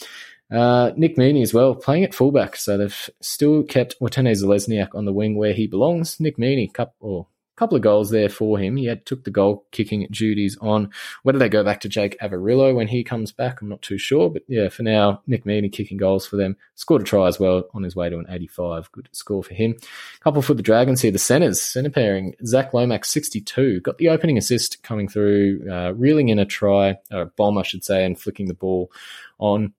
[0.51, 2.57] Uh, Nick Meaney as well, playing at fullback.
[2.57, 6.19] So they've still kept Watene Zelezniak on the wing where he belongs.
[6.19, 7.27] Nick Meaney, couple, or
[7.59, 8.77] couple of goals there for him.
[8.77, 10.91] He had took the goal kicking duties on.
[11.25, 14.31] Whether they go back to Jake Averillo when he comes back, I'm not too sure.
[14.31, 16.57] But yeah, for now, Nick Meaney kicking goals for them.
[16.77, 18.93] Scored a try as well on his way to an 85.
[18.93, 19.75] Good score for him.
[20.21, 21.11] Couple for the Dragons here.
[21.11, 23.81] The centers, center pairing, Zach Lomax, 62.
[23.81, 27.65] Got the opening assist coming through, uh, reeling in a try, or a bomb, I
[27.65, 28.93] should say, and flicking the ball
[29.39, 29.75] on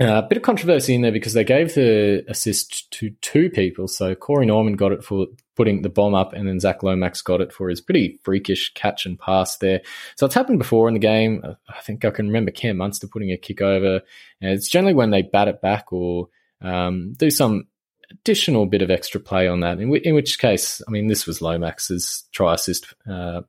[0.00, 3.88] a uh, bit of controversy in there because they gave the assist to two people.
[3.88, 5.26] So Corey Norman got it for
[5.58, 9.04] putting the bomb up, and then Zach Lomax got it for his pretty freakish catch
[9.04, 9.80] and pass there.
[10.14, 11.42] So it's happened before in the game.
[11.68, 14.00] I think I can remember Cam Munster putting a kick over.
[14.40, 16.28] And it's generally when they bat it back or
[16.62, 17.66] um, do some
[18.08, 19.80] additional bit of extra play on that.
[19.80, 22.94] In, w- in, which case, I mean, this was Lomax's try assist.
[23.04, 23.42] Uh,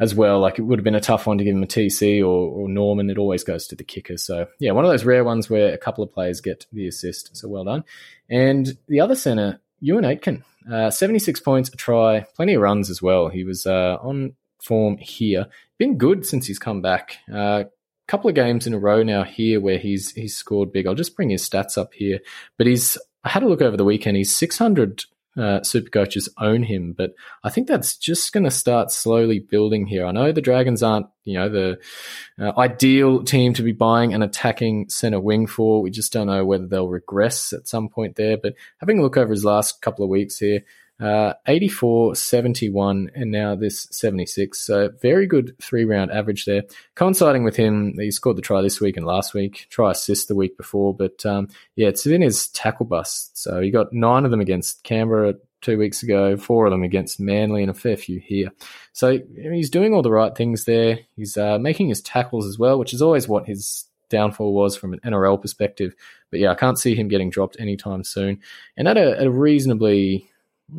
[0.00, 0.40] as well.
[0.40, 2.68] Like it would have been a tough one to give him a TC or, or
[2.68, 3.10] Norman.
[3.10, 4.16] It always goes to the kicker.
[4.16, 7.36] So yeah, one of those rare ones where a couple of players get the assist.
[7.36, 7.84] So well done.
[8.28, 13.02] And the other center, Euan Aitken, uh, 76 points, a try, plenty of runs as
[13.02, 13.28] well.
[13.28, 15.46] He was uh, on form here.
[15.78, 17.18] Been good since he's come back.
[17.28, 17.64] A uh,
[18.06, 20.86] couple of games in a row now here where he's he's scored big.
[20.86, 22.20] I'll just bring his stats up here.
[22.58, 24.16] But he's I had a look over the weekend.
[24.16, 25.04] He's 600
[25.36, 26.92] uh, super coaches own him.
[26.92, 30.04] But I think that's just going to start slowly building here.
[30.04, 31.78] I know the Dragons aren't, you know, the
[32.38, 35.82] uh, ideal team to be buying an attacking center wing for.
[35.82, 38.36] We just don't know whether they'll regress at some point there.
[38.36, 40.64] But having a look over his last couple of weeks here,
[41.02, 44.58] uh, 84, 71, and now this 76.
[44.58, 46.62] So very good three round average there.
[46.94, 50.36] Coinciding with him, he scored the try this week and last week, try assist the
[50.36, 50.94] week before.
[50.94, 53.36] But um, yeah, it's in his tackle bust.
[53.36, 57.18] So he got nine of them against Canberra two weeks ago, four of them against
[57.18, 58.52] Manly, and a fair few here.
[58.92, 61.00] So he's doing all the right things there.
[61.16, 64.92] He's uh, making his tackles as well, which is always what his downfall was from
[64.92, 65.96] an NRL perspective.
[66.30, 68.40] But yeah, I can't see him getting dropped anytime soon.
[68.76, 70.28] And at a, at a reasonably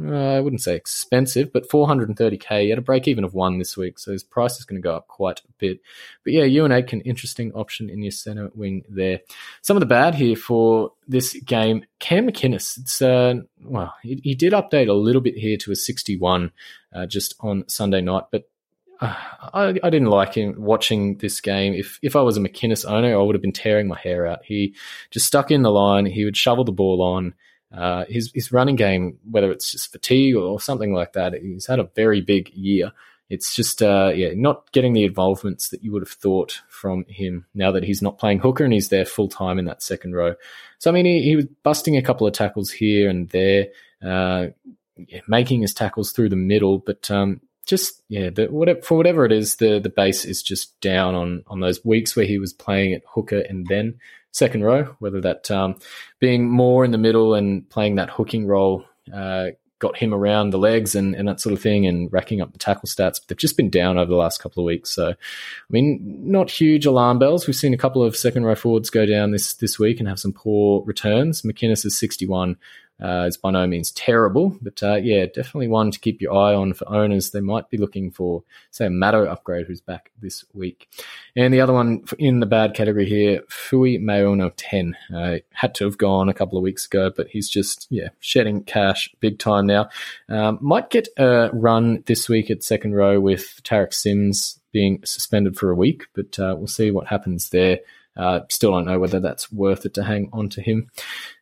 [0.02, 4.00] uh, I wouldn't say expensive, but 430k at a break even of one this week.
[4.00, 5.82] So his price is going to go up quite a bit.
[6.24, 9.22] But yeah, Euan Aitken, interesting option in your center wing there.
[9.62, 12.78] Some of the bad here for this game, Cam McInnes.
[12.80, 16.52] It's, uh, well, he, he did update a little bit here to a 61
[16.94, 18.50] uh, just on Sunday night, but
[19.02, 19.16] uh,
[19.54, 21.74] I, I, didn't like him watching this game.
[21.74, 24.46] If if I was a McInnes owner, I would have been tearing my hair out.
[24.46, 24.76] He
[25.10, 26.06] just stuck in the line.
[26.06, 27.34] He would shovel the ball on.
[27.74, 31.80] Uh, his his running game, whether it's just fatigue or something like that, he's had
[31.80, 32.92] a very big year.
[33.30, 37.46] It's just uh, yeah, not getting the involvements that you would have thought from him
[37.56, 40.36] now that he's not playing hooker and he's there full time in that second row.
[40.78, 43.70] So I mean, he, he was busting a couple of tackles here and there,
[44.06, 44.48] uh,
[45.28, 49.32] making his tackles through the middle, but um, just yeah, the, whatever, for whatever it
[49.32, 52.94] is, the the base is just down on on those weeks where he was playing
[52.94, 53.96] at hooker and then
[54.34, 54.96] second row.
[55.00, 55.76] Whether that um,
[56.20, 59.48] being more in the middle and playing that hooking role uh,
[59.84, 62.58] got him around the legs and, and that sort of thing and racking up the
[62.58, 63.20] tackle stats.
[63.20, 64.90] But they've just been down over the last couple of weeks.
[64.90, 65.16] So, I
[65.70, 67.48] mean, not huge alarm bells.
[67.48, 70.20] We've seen a couple of second row forwards go down this this week and have
[70.20, 71.42] some poor returns.
[71.42, 72.56] McInnes is 61
[73.02, 76.54] uh, is by no means terrible, but uh, yeah, definitely one to keep your eye
[76.54, 77.32] on for owners.
[77.32, 80.88] They might be looking for, say, a Matto upgrade who's back this week.
[81.36, 84.96] And the other one in the bad category here, Fui Mayono 10.
[85.14, 88.64] Uh, had to have gone a couple of weeks ago, but he's just, yeah, shedding
[88.64, 89.90] cash big time now.
[90.30, 95.58] Um, might get a run this week at second row with Tariq Sims being suspended
[95.58, 97.80] for a week, but uh, we'll see what happens there.
[98.16, 100.90] Uh, still don't know whether that's worth it to hang on to him.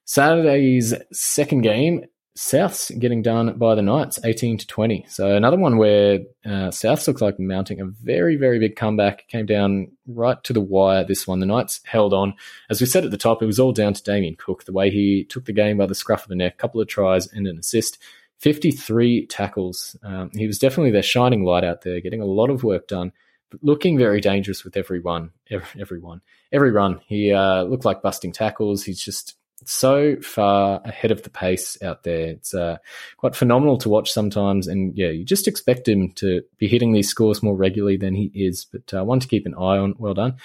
[0.06, 2.06] Saturday's second game,
[2.38, 5.06] Souths getting done by the Knights, 18 to 20.
[5.10, 9.28] So another one where uh, Souths look like mounting a very, very big comeback.
[9.28, 11.04] Came down right to the wire.
[11.04, 12.34] This one, the Knights held on.
[12.70, 14.90] As we said at the top, it was all down to Damien Cook, the way
[14.90, 17.60] he took the game by the scruff of the neck, couple of tries and an
[17.60, 17.98] assist.
[18.40, 19.96] 53 tackles.
[20.02, 23.12] Um, he was definitely their shining light out there, getting a lot of work done,
[23.62, 27.02] looking very dangerous with every one, every, every one, every run.
[27.08, 28.84] He uh, looked like busting tackles.
[28.84, 29.36] He's just
[29.66, 32.28] so far ahead of the pace out there.
[32.30, 32.78] It's uh,
[33.18, 34.68] quite phenomenal to watch sometimes.
[34.68, 38.32] And yeah, you just expect him to be hitting these scores more regularly than he
[38.34, 38.66] is.
[38.66, 39.96] But uh, one to keep an eye on.
[39.98, 40.38] Well done.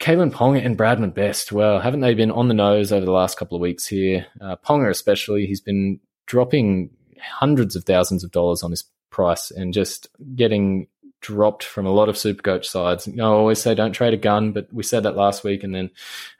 [0.00, 1.52] Kalyn Ponga and Bradman Best.
[1.52, 4.26] Well, haven't they been on the nose over the last couple of weeks here?
[4.40, 9.72] Uh, Ponga, especially, he's been dropping hundreds of thousands of dollars on his price and
[9.72, 10.88] just getting
[11.24, 13.06] dropped from a lot of Supercoach sides.
[13.06, 15.64] You know, I always say don't trade a gun, but we said that last week,
[15.64, 15.90] and then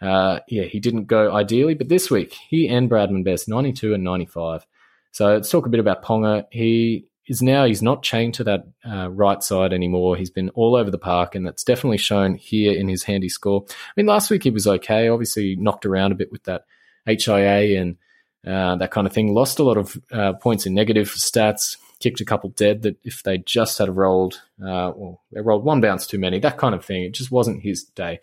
[0.03, 1.75] uh, yeah, he didn't go ideally.
[1.75, 4.67] But this week, he and Bradman Best, ninety two and ninety five.
[5.13, 6.45] So let's talk a bit about Ponga.
[6.51, 10.17] He is now he's not chained to that uh, right side anymore.
[10.17, 13.65] He's been all over the park, and that's definitely shown here in his handy score.
[13.71, 15.09] I mean, last week he was okay.
[15.09, 16.67] Obviously, knocked around a bit with that
[17.07, 17.97] HIA and
[18.47, 19.33] uh, that kind of thing.
[19.33, 23.23] Lost a lot of uh, points in negative stats kicked a couple dead that if
[23.23, 26.85] they just had rolled, uh, well, they rolled one bounce too many, that kind of
[26.85, 27.03] thing.
[27.03, 28.21] It just wasn't his day.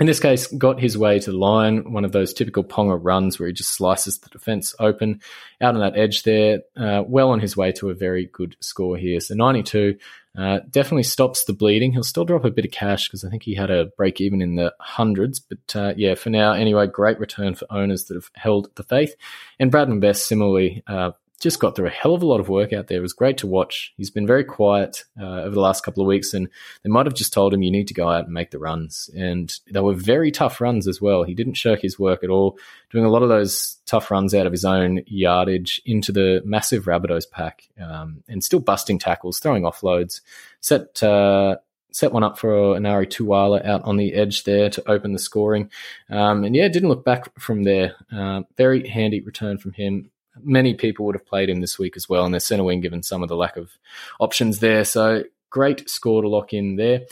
[0.00, 3.38] In this case, got his way to the line, one of those typical Ponga runs
[3.38, 5.20] where he just slices the defense open
[5.60, 6.60] out on that edge there.
[6.74, 9.20] Uh, well on his way to a very good score here.
[9.20, 9.98] So 92
[10.38, 11.92] uh, definitely stops the bleeding.
[11.92, 14.40] He'll still drop a bit of cash because I think he had a break even
[14.40, 15.38] in the hundreds.
[15.38, 19.14] But uh, yeah, for now, anyway, great return for owners that have held the faith.
[19.58, 22.72] And Bradman Best, similarly, uh, just got through a hell of a lot of work
[22.72, 22.98] out there.
[22.98, 23.94] It was great to watch.
[23.96, 26.48] He's been very quiet uh, over the last couple of weeks, and
[26.84, 29.08] they might have just told him you need to go out and make the runs.
[29.16, 31.24] And they were very tough runs as well.
[31.24, 32.58] He didn't shirk his work at all,
[32.90, 36.84] doing a lot of those tough runs out of his own yardage into the massive
[36.84, 40.20] Rabbitohs pack, um, and still busting tackles, throwing offloads.
[40.60, 41.56] Set uh,
[41.90, 45.70] set one up for Enari Tuala out on the edge there to open the scoring.
[46.10, 47.94] Um, and yeah, didn't look back from there.
[48.12, 50.10] Uh, very handy return from him
[50.44, 53.02] many people would have played him this week as well in their centre wing, given
[53.02, 53.72] some of the lack of
[54.18, 54.84] options there.
[54.84, 57.02] So great score to lock in there.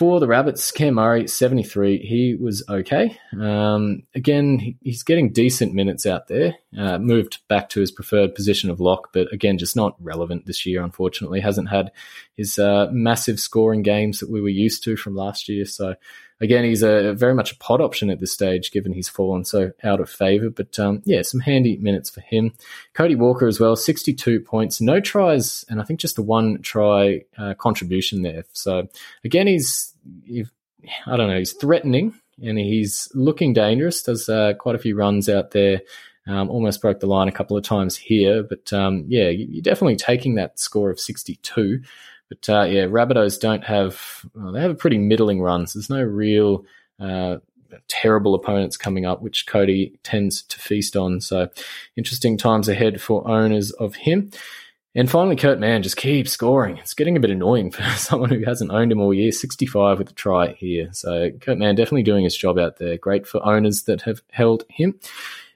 [0.00, 1.98] For the Rabbits, Cam Murray, 73.
[1.98, 3.18] He was okay.
[3.38, 6.54] Um, again, he's getting decent minutes out there.
[6.74, 10.64] Uh, moved back to his preferred position of lock, but again, just not relevant this
[10.64, 11.40] year, unfortunately.
[11.40, 11.92] Hasn't had
[12.34, 15.66] his uh, massive scoring games that we were used to from last year.
[15.66, 15.96] So
[16.40, 19.72] again, he's a very much a pod option at this stage, given he's fallen so
[19.84, 20.50] out of favour.
[20.50, 22.52] But um, yeah, some handy minutes for him.
[22.94, 27.22] Cody Walker as well, 62 points, no tries, and I think just the one try
[27.38, 28.44] uh, contribution there.
[28.52, 28.88] So
[29.24, 29.94] again, he's,
[31.06, 34.02] I don't know, he's threatening and he's looking dangerous.
[34.02, 35.82] Does uh, quite a few runs out there.
[36.26, 39.96] Um, almost broke the line a couple of times here, but um, yeah, you're definitely
[39.96, 41.82] taking that score of 62.
[42.30, 45.74] But uh, yeah, Rabbitohs don't have, well, they have a pretty middling runs.
[45.74, 46.64] There's no real
[46.98, 47.38] uh,
[47.88, 51.20] terrible opponents coming up, which Cody tends to feast on.
[51.20, 51.48] So
[51.96, 54.30] interesting times ahead for owners of him.
[54.94, 56.78] And finally, Kurt Mann just keeps scoring.
[56.78, 59.32] It's getting a bit annoying for someone who hasn't owned him all year.
[59.32, 60.88] 65 with a try here.
[60.92, 62.96] So Kurt Mann definitely doing his job out there.
[62.96, 64.98] Great for owners that have held him.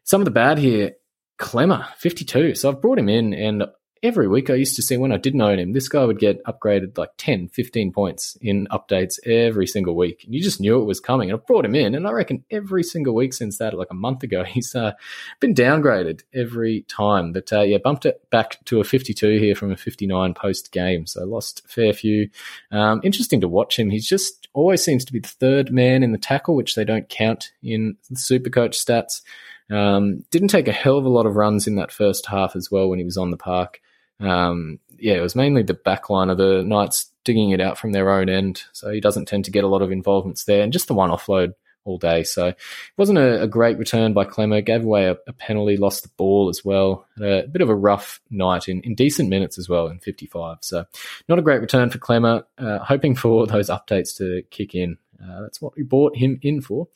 [0.04, 0.92] Some of the bad here,
[1.38, 2.54] Klemmer, 52.
[2.54, 3.64] So I've brought him in and
[4.04, 6.44] every week I used to see when I didn't own him, this guy would get
[6.44, 10.24] upgraded like 10, 15 points in updates every single week.
[10.24, 11.30] And you just knew it was coming.
[11.30, 13.94] And I brought him in, and I reckon every single week since that, like a
[13.94, 14.92] month ago, he's uh,
[15.40, 17.32] been downgraded every time.
[17.32, 21.06] But uh, yeah, bumped it back to a 52 here from a 59 post game.
[21.06, 22.28] So lost a fair few.
[22.70, 23.88] Um, interesting to watch him.
[23.88, 27.08] He's just always seems to be the third man in the tackle, which they don't
[27.08, 29.22] count in the super coach stats.
[29.70, 32.70] Um, didn't take a hell of a lot of runs in that first half as
[32.70, 33.80] well when he was on the park.
[34.20, 37.92] Um, yeah, it was mainly the back line of the Knights digging it out from
[37.92, 38.62] their own end.
[38.72, 40.62] So he doesn't tend to get a lot of involvements there.
[40.62, 41.54] And just the one offload
[41.84, 42.24] all day.
[42.24, 42.58] So it
[42.96, 44.64] wasn't a, a great return by Klemmer.
[44.64, 47.06] Gave away a, a, penalty, lost the ball as well.
[47.20, 50.58] A, bit of a rough night in, in decent minutes as well in 55.
[50.62, 50.84] So
[51.28, 52.44] not a great return for Klemmer.
[52.58, 54.96] Uh, hoping for those updates to kick in.
[55.22, 56.88] Uh, that's what we bought him in for.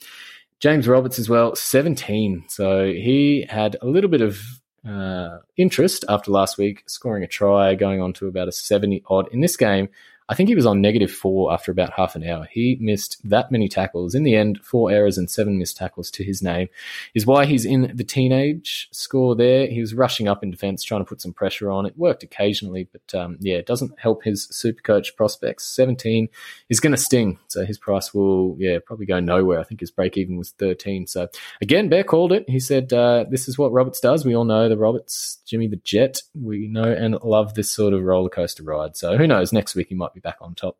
[0.60, 2.46] James Roberts as well, 17.
[2.48, 4.40] So he had a little bit of
[4.88, 9.28] uh, interest after last week, scoring a try, going on to about a 70 odd.
[9.32, 9.88] In this game,
[10.30, 12.46] I think he was on negative four after about half an hour.
[12.50, 14.14] He missed that many tackles.
[14.14, 16.68] In the end, four errors and seven missed tackles to his name
[17.14, 19.66] is why he's in the teenage score there.
[19.66, 21.86] He was rushing up in defence, trying to put some pressure on.
[21.86, 25.66] It worked occasionally, but um, yeah, it doesn't help his super coach prospects.
[25.66, 26.28] 17
[26.68, 27.38] is going to sting.
[27.48, 29.60] So his price will, yeah, probably go nowhere.
[29.60, 31.06] I think his break even was 13.
[31.06, 31.28] So
[31.62, 32.44] again, Bear called it.
[32.50, 34.26] He said, uh, this is what Roberts does.
[34.26, 36.20] We all know the Roberts, Jimmy the Jet.
[36.38, 38.94] We know and love this sort of roller coaster ride.
[38.94, 39.54] So who knows?
[39.54, 40.78] Next week he might be be back on top.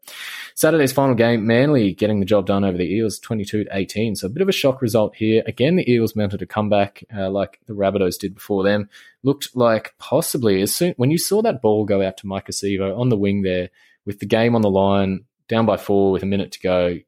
[0.55, 4.17] Saturday's final game, Manly getting the job done over the Eels 22 to 18.
[4.17, 5.43] So a bit of a shock result here.
[5.47, 8.89] Again, the Eels mounted a comeback uh, like the Rabbitohs did before them.
[9.23, 12.99] Looked like possibly as soon when you saw that ball go out to Maika Sivo
[12.99, 13.71] on the wing there
[14.05, 16.99] with the game on the line, down by four with a minute to go,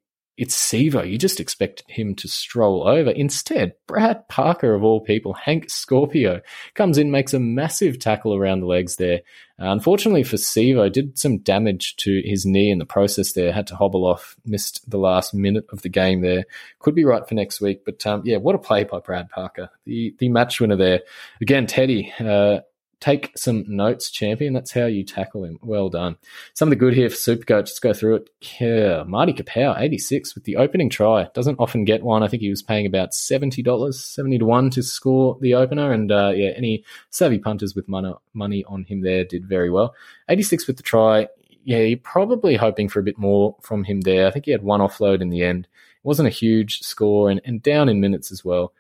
[0.41, 1.07] it's Sivo.
[1.09, 3.11] You just expect him to stroll over.
[3.11, 6.41] Instead, Brad Parker, of all people, Hank Scorpio,
[6.73, 9.21] comes in, makes a massive tackle around the legs there.
[9.61, 13.67] Uh, unfortunately for Sivo, did some damage to his knee in the process there, had
[13.67, 16.45] to hobble off, missed the last minute of the game there.
[16.79, 19.69] Could be right for next week, but um, yeah, what a play by Brad Parker.
[19.85, 21.03] The, the match winner there.
[21.43, 22.61] Again, Teddy, uh,
[23.01, 24.53] take some notes, champion.
[24.53, 25.59] That's how you tackle him.
[25.63, 26.17] Well done.
[26.55, 27.67] Some of the good here for Supercoach.
[27.67, 28.31] Let's go through it.
[28.61, 31.29] Yeah, Marty Taupau, 86 with the opening try.
[31.35, 32.23] Doesn't often get one.
[32.23, 35.93] I think he was paying about $70, 70 to 1 to score the opener.
[35.93, 39.95] And uh, yeah, any savvy punters with money, on him there did very well.
[40.29, 41.27] 86 with the try.
[41.65, 44.27] Yeah, you're probably hoping for a bit more from him there.
[44.27, 45.65] I think he had one offload in the end.
[45.65, 48.73] It wasn't a huge score and, and down in minutes as well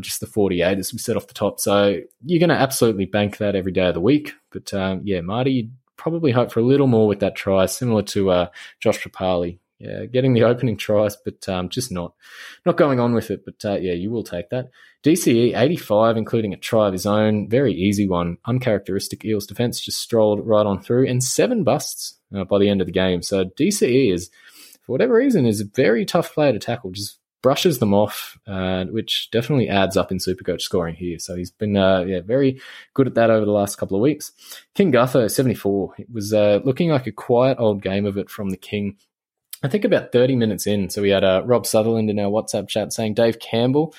[0.00, 1.60] just the 48 as we said off the top.
[1.60, 4.32] So you're going to absolutely bank that every day of the week.
[4.50, 8.02] But um, yeah, Marty, you'd probably hope for a little more with that try, similar
[8.02, 8.46] to uh,
[8.80, 9.58] Josh Papalii.
[9.78, 12.12] Yeah, getting the opening tries, but um, just not
[12.66, 13.44] not going on with it.
[13.44, 14.70] But uh, yeah, you will take that.
[15.04, 18.38] DCE 85, including a try of his own, very easy one.
[18.44, 22.80] Uncharacteristic Eels defense just strolled right on through, and seven busts uh, by the end
[22.80, 23.22] of the game.
[23.22, 24.30] So DCE is,
[24.82, 26.90] for whatever reason, is a very tough player to tackle.
[26.90, 31.18] Just brushes them off, uh, which definitely adds up in Supercoach scoring here.
[31.18, 32.60] So he's been uh, yeah very
[32.94, 34.32] good at that over the last couple of weeks.
[34.74, 35.94] King Gutho, 74.
[35.98, 38.96] It was uh, looking like a quiet old game of it from the King.
[39.62, 40.88] I think about 30 minutes in.
[40.90, 43.94] So we had uh, Rob Sutherland in our WhatsApp chat saying Dave Campbell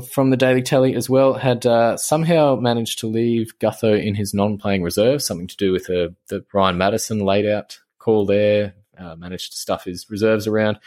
[0.00, 4.34] from the Daily Telly as well had uh, somehow managed to leave Gutho in his
[4.34, 9.16] non-playing reserve, something to do with uh, the Ryan Matterson laid out call there, uh,
[9.16, 10.78] managed to stuff his reserves around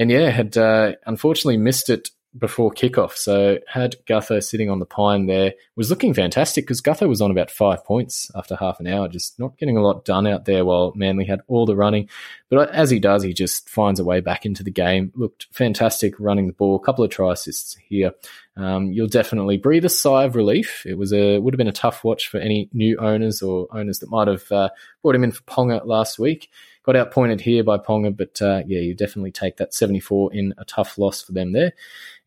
[0.00, 3.12] and yeah, had uh, unfortunately missed it before kickoff.
[3.16, 7.30] So had Gutho sitting on the pine there was looking fantastic because Gutho was on
[7.30, 10.64] about five points after half an hour, just not getting a lot done out there
[10.64, 12.08] while Manly had all the running.
[12.48, 15.12] But as he does, he just finds a way back into the game.
[15.14, 16.76] Looked fantastic running the ball.
[16.76, 18.12] A couple of try assists here.
[18.56, 20.86] Um, you'll definitely breathe a sigh of relief.
[20.86, 23.98] It was a would have been a tough watch for any new owners or owners
[23.98, 24.70] that might have uh,
[25.02, 26.48] brought him in for Ponga last week
[26.82, 30.64] got outpointed here by Ponga, but uh, yeah, you definitely take that 74 in a
[30.64, 31.72] tough loss for them there.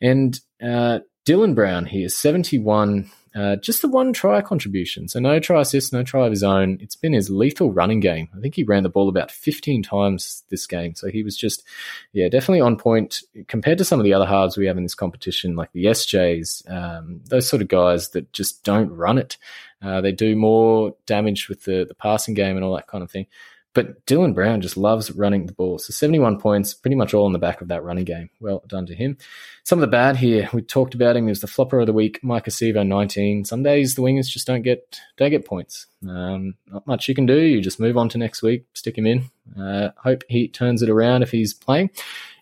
[0.01, 5.07] And uh, Dylan Brown here, 71, uh, just the one try contribution.
[5.07, 6.77] So no try assist, no try of his own.
[6.81, 8.29] It's been his lethal running game.
[8.35, 10.93] I think he ran the ball about 15 times this game.
[10.93, 11.63] So he was just,
[12.11, 14.93] yeah, definitely on point compared to some of the other halves we have in this
[14.93, 19.37] competition, like the SJs, um, those sort of guys that just don't run it.
[19.81, 23.09] Uh, they do more damage with the, the passing game and all that kind of
[23.09, 23.25] thing.
[23.74, 25.80] But Dylan Brown just loves running the ball.
[25.80, 28.30] So 71 points, pretty much all in the back of that running game.
[28.39, 29.17] Well done to him.
[29.63, 31.26] Some of the bad here, we talked about him.
[31.26, 33.45] He was the flopper of the week, Maika Sivo, 19.
[33.45, 35.88] Some days the wingers just don't get don't get points.
[36.07, 37.39] Um, not much you can do.
[37.39, 39.32] You just move on to next week, stick him in.
[39.59, 41.89] Uh, hope he turns it around if he's playing.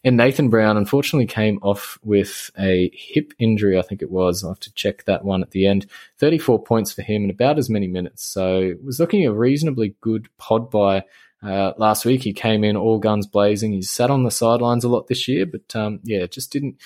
[0.03, 4.43] And Nathan Brown unfortunately came off with a hip injury, I think it was.
[4.43, 5.85] I'll have to check that one at the end.
[6.17, 8.23] 34 points for him in about as many minutes.
[8.23, 11.03] So was looking a reasonably good pod by
[11.43, 12.23] uh, last week.
[12.23, 13.73] He came in all guns blazing.
[13.73, 16.77] He's sat on the sidelines a lot this year, but um, yeah, just didn't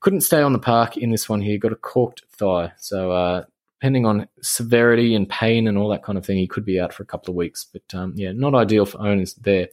[0.00, 1.58] couldn't stay on the park in this one here.
[1.58, 2.72] Got a corked thigh.
[2.76, 3.44] So uh,
[3.80, 6.92] depending on severity and pain and all that kind of thing, he could be out
[6.92, 7.64] for a couple of weeks.
[7.64, 9.68] But um, yeah, not ideal for owners there.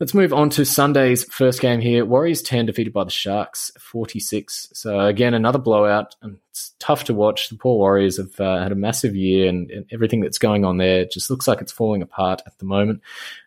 [0.00, 2.04] Let's move on to Sunday's first game here.
[2.04, 4.70] Warriors 10 defeated by the Sharks 46.
[4.72, 6.16] So again, another blowout.
[6.22, 7.48] And it's tough to watch.
[7.48, 10.78] The poor Warriors have uh, had a massive year and, and, everything that's going on
[10.78, 13.00] there just looks like it's falling apart at the moment.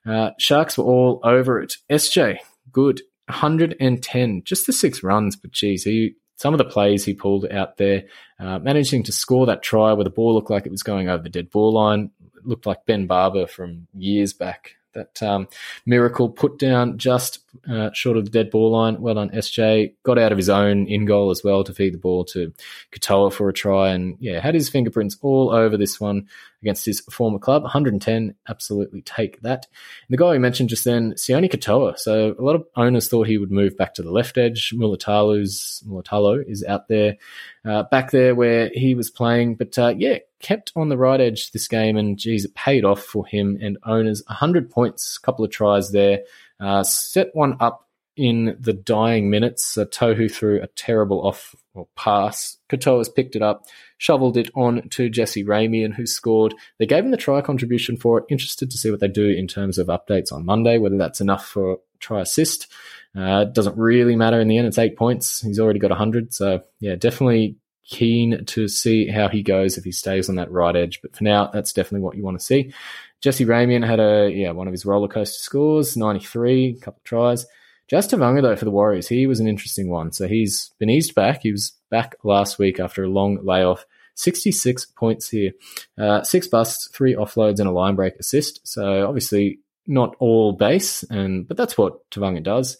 [0.05, 1.75] Uh, Sharks were all over it.
[1.89, 2.37] SJ,
[2.71, 3.01] good.
[3.25, 7.75] 110, just the six runs, but geez, he some of the plays he pulled out
[7.75, 8.05] there,
[8.39, 11.21] uh, managing to score that try where the ball looked like it was going over
[11.21, 12.11] the dead ball line.
[12.37, 14.77] It looked like Ben Barba from years back.
[14.93, 15.49] That um,
[15.85, 19.01] miracle put down just uh, short of the dead ball line.
[19.01, 19.93] Well done, SJ.
[20.03, 22.53] Got out of his own in goal as well to feed the ball to
[22.91, 23.89] Katoa for a try.
[23.89, 26.27] And yeah, had his fingerprints all over this one
[26.61, 27.63] against his former club.
[27.63, 29.65] 110, absolutely take that.
[30.07, 31.97] And the guy we mentioned just then, Sione Katoa.
[31.97, 34.73] So a lot of owners thought he would move back to the left edge.
[34.75, 37.17] Mulitalo's, Mulitalo is out there,
[37.65, 39.55] uh, back there where he was playing.
[39.55, 41.97] But uh, yeah, kept on the right edge this game.
[41.97, 44.23] And geez, it paid off for him and owners.
[44.27, 46.19] 100 points, couple of tries there.
[46.59, 47.87] Uh, set one up
[48.19, 49.77] in the dying minutes.
[49.77, 52.57] Uh, Tohu threw a terrible off or pass.
[52.69, 53.65] Katoa's picked it up,
[53.97, 56.53] shoveled it on to Jesse Ramien, who scored.
[56.79, 58.25] They gave him the try contribution for it.
[58.29, 61.45] Interested to see what they do in terms of updates on Monday, whether that's enough
[61.45, 62.67] for try assist.
[63.15, 64.67] Uh, doesn't really matter in the end.
[64.67, 65.41] It's eight points.
[65.41, 66.33] He's already got 100.
[66.33, 67.55] So, yeah, definitely
[67.85, 71.01] keen to see how he goes if he stays on that right edge.
[71.01, 72.73] But for now, that's definitely what you want to see.
[73.21, 77.03] Jesse Ramien had a yeah one of his roller coaster scores, 93, a couple of
[77.03, 77.45] tries.
[77.89, 80.11] Just Tevaga, though, for the Warriors, he was an interesting one.
[80.11, 81.41] So he's been eased back.
[81.41, 83.85] He was back last week after a long layoff.
[84.13, 85.53] 66 points here.
[85.97, 88.59] Uh, six busts, three offloads, and a line break assist.
[88.63, 92.77] So obviously not all base, and but that's what Tevaga does.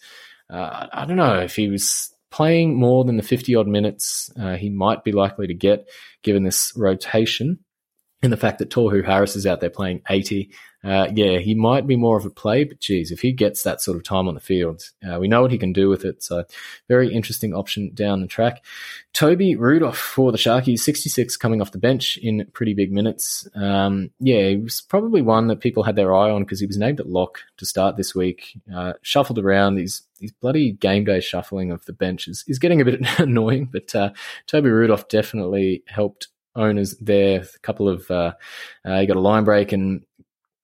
[0.48, 4.54] Uh, I don't know if he was playing more than the 50 odd minutes uh,
[4.54, 5.88] he might be likely to get
[6.22, 7.58] given this rotation
[8.22, 10.50] and the fact that Tohu Harris is out there playing 80,
[10.82, 13.80] uh, yeah, he might be more of a play, but geez, if he gets that
[13.80, 16.22] sort of time on the field, uh, we know what he can do with it.
[16.22, 16.44] So,
[16.88, 18.64] very interesting option down the track.
[19.12, 23.46] Toby Rudolf for the Sharkies, 66 coming off the bench in pretty big minutes.
[23.54, 26.78] Um, yeah, he was probably one that people had their eye on because he was
[26.78, 28.58] named at lock to start this week.
[28.74, 32.80] Uh, shuffled around these these bloody game day shuffling of the bench is, is getting
[32.80, 34.10] a bit annoying, but uh,
[34.46, 37.40] Toby Rudolf definitely helped owners there.
[37.42, 38.32] A couple of uh,
[38.86, 40.02] uh, you got a line break and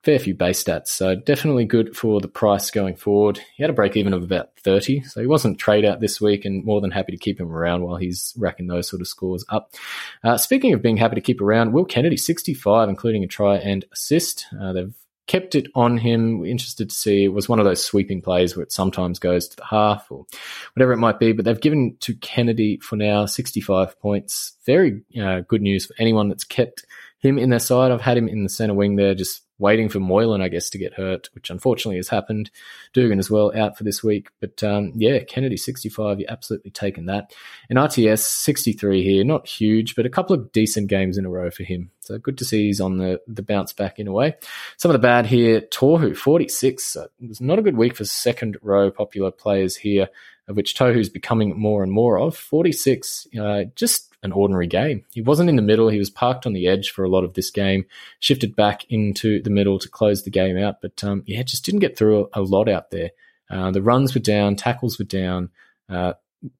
[0.05, 3.41] fair few base stats, so definitely good for the price going forward.
[3.57, 6.45] He had a break even of about thirty, so he wasn't trade out this week,
[6.45, 9.45] and more than happy to keep him around while he's racking those sort of scores
[9.49, 9.74] up.
[10.22, 13.57] Uh, speaking of being happy to keep around, Will Kennedy sixty five, including a try
[13.57, 14.47] and assist.
[14.61, 14.95] Uh, they've
[15.27, 16.45] kept it on him.
[16.45, 19.57] Interested to see it was one of those sweeping plays where it sometimes goes to
[19.57, 20.27] the half or
[20.74, 21.33] whatever it might be.
[21.33, 24.55] But they've given to Kennedy for now 65 points.
[24.64, 26.87] Very uh, good news for anyone that's kept
[27.18, 27.91] him in their side.
[27.91, 30.78] I've had him in the center wing there, just waiting for Moylan, I guess, to
[30.78, 32.50] get hurt, which unfortunately has happened.
[32.92, 34.28] Dugan as well out for this week.
[34.40, 37.32] But um, yeah, Kennedy 65, you're absolutely taking that.
[37.70, 41.50] And RTS 63 here, not huge, but a couple of decent games in a row
[41.50, 41.90] for him.
[42.00, 44.36] So good to see he's on the, the bounce back in a way.
[44.76, 46.84] Some of the bad here, Tohu 46.
[46.84, 50.09] So it was not a good week for second row popular players here,
[50.48, 52.36] of which Tohu's becoming more and more of.
[52.36, 55.05] 46, uh, just an ordinary game.
[55.12, 55.89] He wasn't in the middle.
[55.89, 57.87] He was parked on the edge for a lot of this game,
[58.19, 60.81] shifted back into the middle to close the game out.
[60.81, 63.11] But um, yeah, just didn't get through a, lot out there.
[63.51, 65.51] Uh, the runs were down, tackles were down,
[65.89, 66.14] uh,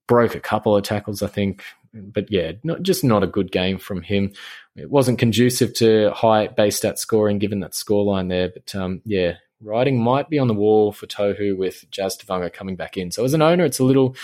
[0.07, 1.63] broke a couple of tackles, I think.
[1.93, 4.33] But yeah, not, just not a good game from him.
[4.75, 8.49] It wasn't conducive to high base stat scoring given that scoreline there.
[8.49, 12.75] But um, yeah, writing might be on the wall for Tohu with Jazz Tevaga coming
[12.75, 13.11] back in.
[13.11, 14.15] So as an owner, it's a little,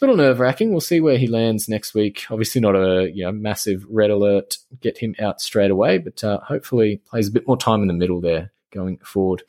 [0.00, 0.70] little nerve wracking.
[0.70, 2.24] We'll see where he lands next week.
[2.30, 6.40] Obviously, not a you know massive red alert get him out straight away, but uh,
[6.40, 9.42] hopefully plays a bit more time in the middle there going forward.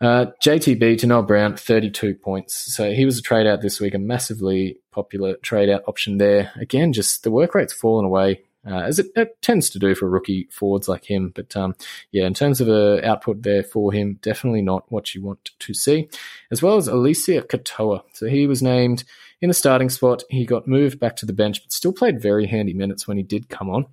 [0.00, 2.54] Uh, JTB to Noel Brown, 32 points.
[2.54, 6.52] So he was a trade out this week, a massively popular trade out option there.
[6.60, 10.08] Again, just the work rate's fallen away uh, as it, it, tends to do for
[10.08, 11.32] rookie forwards like him.
[11.34, 11.74] But um,
[12.12, 15.74] yeah, in terms of a output there for him, definitely not what you want to
[15.74, 16.08] see.
[16.50, 18.02] As well as Eliesa Katoa.
[18.12, 19.04] So he was named
[19.40, 20.22] in the starting spot.
[20.28, 23.22] He got moved back to the bench, but still played very handy minutes when he
[23.22, 23.86] did come on.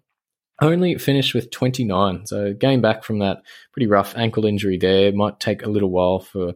[0.61, 2.28] Only finished with 29.
[2.28, 3.41] So game back from that
[3.73, 5.11] pretty rough ankle injury there.
[5.11, 6.53] Might take a little while for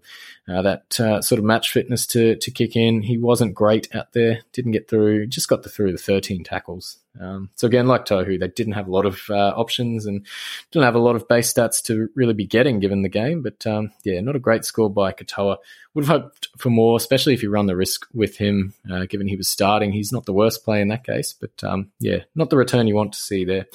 [0.47, 3.01] uh, that uh, sort of match fitness to, to kick in.
[3.01, 4.39] He wasn't great out there.
[4.53, 5.27] Didn't get through.
[5.27, 6.99] Just got the, through the 13 tackles.
[7.19, 10.25] Um, so again, like Tohu, they didn't have a lot of uh, options and
[10.71, 13.41] didn't have a lot of base stats to really be getting given the game.
[13.41, 15.57] But um, yeah, not a great score by Katoa.
[15.95, 19.27] Would have hoped for more, especially if you run the risk with him, uh, given
[19.27, 19.91] he was starting.
[19.91, 22.95] He's not the worst player in that case, but um, yeah, not the return you
[22.95, 23.65] want to see there.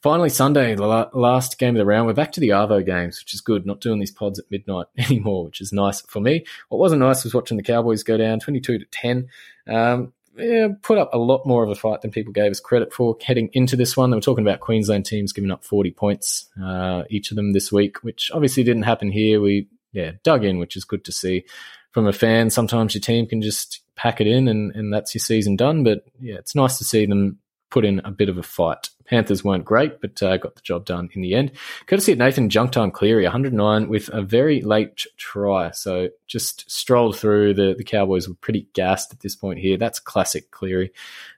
[0.00, 3.20] Finally, Sunday, the la- last game of the round, we're back to the Arvo games,
[3.20, 3.66] which is good.
[3.66, 6.44] Not doing these pods at midnight anymore, which is nice for me.
[6.68, 9.28] What wasn't nice was watching the Cowboys go down 22 to 10.
[9.68, 12.92] Um, yeah, put up a lot more of a fight than people gave us credit
[12.92, 14.10] for heading into this one.
[14.10, 17.72] They were talking about Queensland teams giving up 40 points, uh, each of them this
[17.72, 19.40] week, which obviously didn't happen here.
[19.40, 21.44] We yeah, dug in, which is good to see
[21.92, 22.50] from a fan.
[22.50, 25.82] Sometimes your team can just pack it in and, and that's your season done.
[25.82, 27.38] But yeah, it's nice to see them
[27.76, 28.88] put in a bit of a fight.
[29.04, 31.52] Panthers weren't great, but uh, got the job done in the end.
[31.86, 35.70] Courtesy of Nathan Junktime Cleary, 109 with a very late try.
[35.72, 37.52] So just strolled through.
[37.52, 39.76] The, the Cowboys were pretty gassed at this point here.
[39.76, 40.90] That's classic Cleary.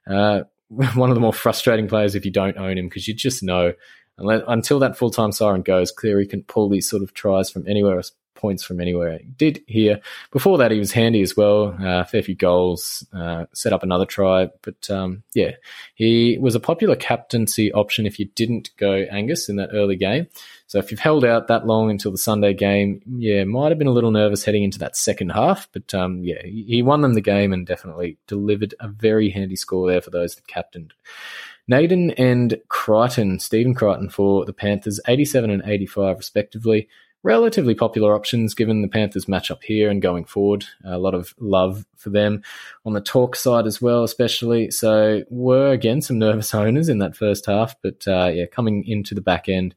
[0.07, 3.43] Uh, one of the more frustrating players if you don't own him because you just
[3.43, 3.73] know
[4.19, 7.99] until that full time siren goes, Cleary can pull these sort of tries from anywhere
[8.39, 9.19] points from anywhere.
[9.19, 10.01] He did here.
[10.31, 11.77] Before that, he was handy as well.
[11.79, 14.49] Uh, fair few goals, uh, set up another try.
[14.63, 15.53] But um, yeah,
[15.95, 20.29] he was a popular captaincy option if you didn't go Angus in that early game.
[20.69, 23.87] So if you've held out that long until the Sunday game, yeah, might have been
[23.87, 25.69] a little nervous heading into that second half.
[25.73, 29.91] But um, yeah, he won them the game and definitely delivered a very handy score
[29.91, 30.93] there for those that captained.
[31.69, 36.89] Naden and Crichton, Stephen Crichton for the Panthers, 87 and 85 respectively
[37.23, 40.65] relatively popular options given the Panthers matchup here and going forward.
[40.85, 42.43] A lot of love for them
[42.85, 44.71] on the talk side as well, especially.
[44.71, 49.15] So were again some nervous owners in that first half, but uh, yeah, coming into
[49.15, 49.75] the back end.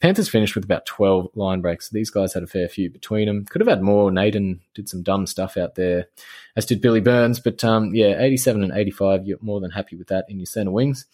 [0.00, 1.90] Panthers finished with about 12 line breaks.
[1.90, 3.44] these guys had a fair few between them.
[3.44, 4.10] Could have had more.
[4.10, 6.06] Naden did some dumb stuff out there,
[6.56, 7.38] as did Billy Burns.
[7.38, 10.70] But um, yeah, 87 and 85, you're more than happy with that in your centre
[10.70, 11.04] wings.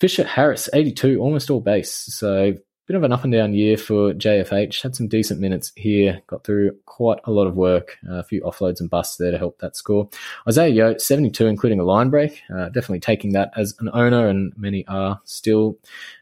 [0.00, 1.92] Fisher Harris, 82, almost all base.
[1.92, 2.54] So
[2.86, 4.82] bit of an up and down year for JFH.
[4.82, 8.42] Had some decent minutes here, got through quite a lot of work, uh, a few
[8.42, 10.08] offloads and busts there to help that score.
[10.46, 12.42] Isaiah Yeo, 72, including a line break.
[12.54, 15.78] Uh, definitely taking that as an owner, and many are still.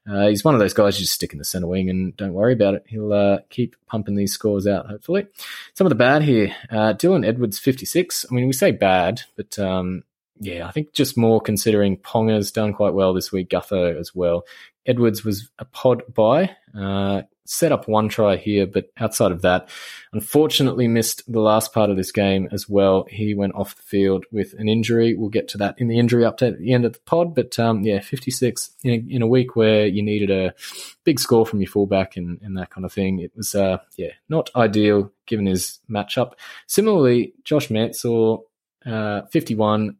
[0.08, 2.34] Uh, he's one of those guys you just stick in the center wing and don't
[2.34, 2.84] worry about it.
[2.86, 5.26] He'll uh, keep pumping these scores out, hopefully.
[5.74, 8.26] Some of the bad here uh, Dylan Edwards, 56.
[8.30, 9.58] I mean, we say bad, but.
[9.58, 10.04] Um,
[10.42, 14.44] yeah, I think just more considering Ponga's done quite well this week, Gutho as well.
[14.84, 19.68] Edwards was a pod by, uh, set up one try here, but outside of that,
[20.12, 23.06] unfortunately missed the last part of this game as well.
[23.08, 25.14] He went off the field with an injury.
[25.14, 27.36] We'll get to that in the injury update at the end of the pod.
[27.36, 30.54] But um, yeah, 56 in a, in a, week where you needed a
[31.04, 33.20] big score from your fullback and, and that kind of thing.
[33.20, 36.32] It was, uh, yeah, not ideal given his matchup.
[36.66, 38.38] Similarly, Josh Mansour,
[38.84, 39.96] uh, 51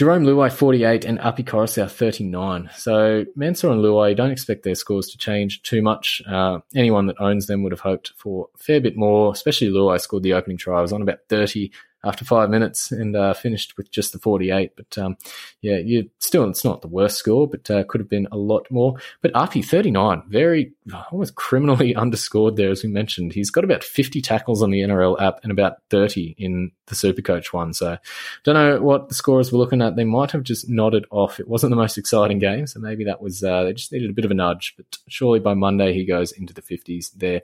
[0.00, 2.70] Jarome Luai 48 and Api Koroisau 39.
[2.74, 6.22] So Mansour and Luai, don't expect their scores to change too much.
[6.26, 10.00] Uh, anyone that owns them would have hoped for a fair bit more, especially Luai
[10.00, 10.78] scored the opening try.
[10.78, 11.70] I was on about 30
[12.04, 14.72] after five minutes and uh, finished with just the 48.
[14.76, 15.16] But um,
[15.60, 18.66] yeah, you still, it's not the worst score, but uh, could have been a lot
[18.70, 18.96] more.
[19.20, 20.72] But Api, 39, very
[21.10, 23.32] almost criminally underscored there, as we mentioned.
[23.32, 27.52] He's got about 50 tackles on the NRL app and about 30 in the Supercoach
[27.52, 27.72] one.
[27.72, 27.96] So
[28.44, 29.96] don't know what the scorers were looking at.
[29.96, 31.38] They might have just nodded off.
[31.38, 34.14] It wasn't the most exciting game, so maybe that was, uh, they just needed a
[34.14, 34.74] bit of a nudge.
[34.76, 37.42] But surely by Monday, he goes into the 50s there.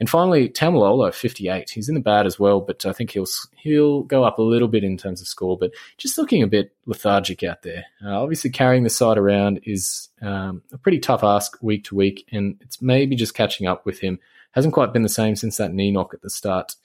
[0.00, 1.70] And finally, Taumalolo 58.
[1.70, 3.26] He's in the bad as well, but I think he'll,
[3.56, 6.72] he'll, go up a little bit in terms of score, but just looking a bit
[6.86, 7.84] lethargic out there.
[8.04, 12.26] Uh, obviously, carrying the side around is um, a pretty tough ask week to week,
[12.32, 14.18] and it's maybe just catching up with him.
[14.52, 16.76] Hasn't quite been the same since that knee knock at the start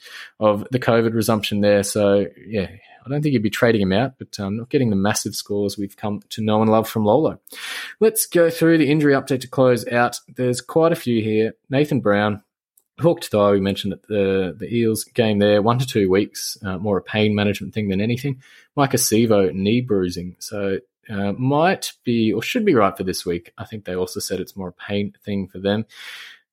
[0.41, 1.83] of the COVID resumption there.
[1.83, 2.67] So, yeah,
[3.05, 5.77] I don't think you'd be trading him out, but um, not getting the massive scores
[5.77, 7.39] we've come to know and love from Lolo.
[8.01, 10.19] Let's go through the injury update to close out.
[10.35, 11.53] There's quite a few here.
[11.69, 12.43] Nathan Brown,
[13.01, 13.51] hooked though.
[13.51, 17.01] We mentioned that the the Eels game there, one to two weeks, uh, more a
[17.01, 18.41] pain management thing than anything.
[18.77, 20.79] Maika Sivo knee bruising, so
[21.09, 23.51] uh, might be or should be right for this week.
[23.57, 25.85] I think they also said it's more a pain thing for them.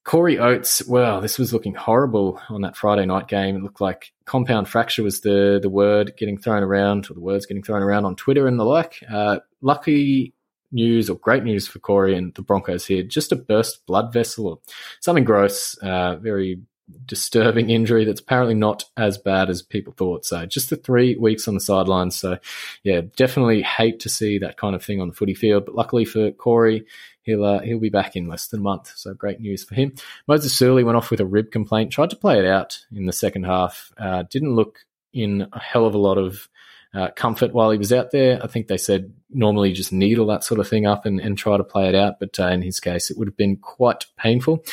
[0.05, 3.57] Corey Oates, well, this was looking horrible on that Friday night game.
[3.57, 7.45] It looked like compound fracture was the the word getting thrown around, or the words
[7.45, 9.03] getting thrown around on Twitter and the like.
[9.11, 10.33] Uh, lucky
[10.71, 13.03] news or great news for Corey and the Broncos here.
[13.03, 14.59] Just a burst blood vessel or
[15.01, 16.61] something gross, uh, very
[17.05, 20.25] disturbing injury that's apparently not as bad as people thought.
[20.25, 22.16] So just the three weeks on the sidelines.
[22.16, 22.39] So
[22.83, 25.66] yeah, definitely hate to see that kind of thing on the footy field.
[25.66, 26.87] But luckily for Corey,
[27.23, 28.93] he'll uh, he'll be back in less than a month.
[28.97, 29.95] So great news for him.
[30.27, 31.93] Moses Suli went off with a rib complaint.
[31.93, 33.93] Tried to play it out in the second half.
[33.99, 34.81] Uh, didn't look
[35.12, 36.49] in a hell of a lot of
[36.95, 38.43] uh, comfort while he was out there.
[38.43, 41.57] I think they said normally just needle that sort of thing up and, and try
[41.57, 42.18] to play it out.
[42.18, 44.64] But uh, in his case, it would have been quite painful.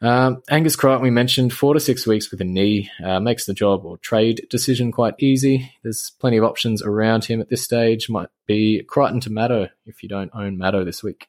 [0.00, 3.54] Um, Angus Crichton, we mentioned four to six weeks with a knee, uh, makes the
[3.54, 5.72] job or trade decision quite easy.
[5.84, 8.10] There's plenty of options around him at this stage.
[8.10, 11.28] Might be Crichton to Maddo if you don't own Maddo this week.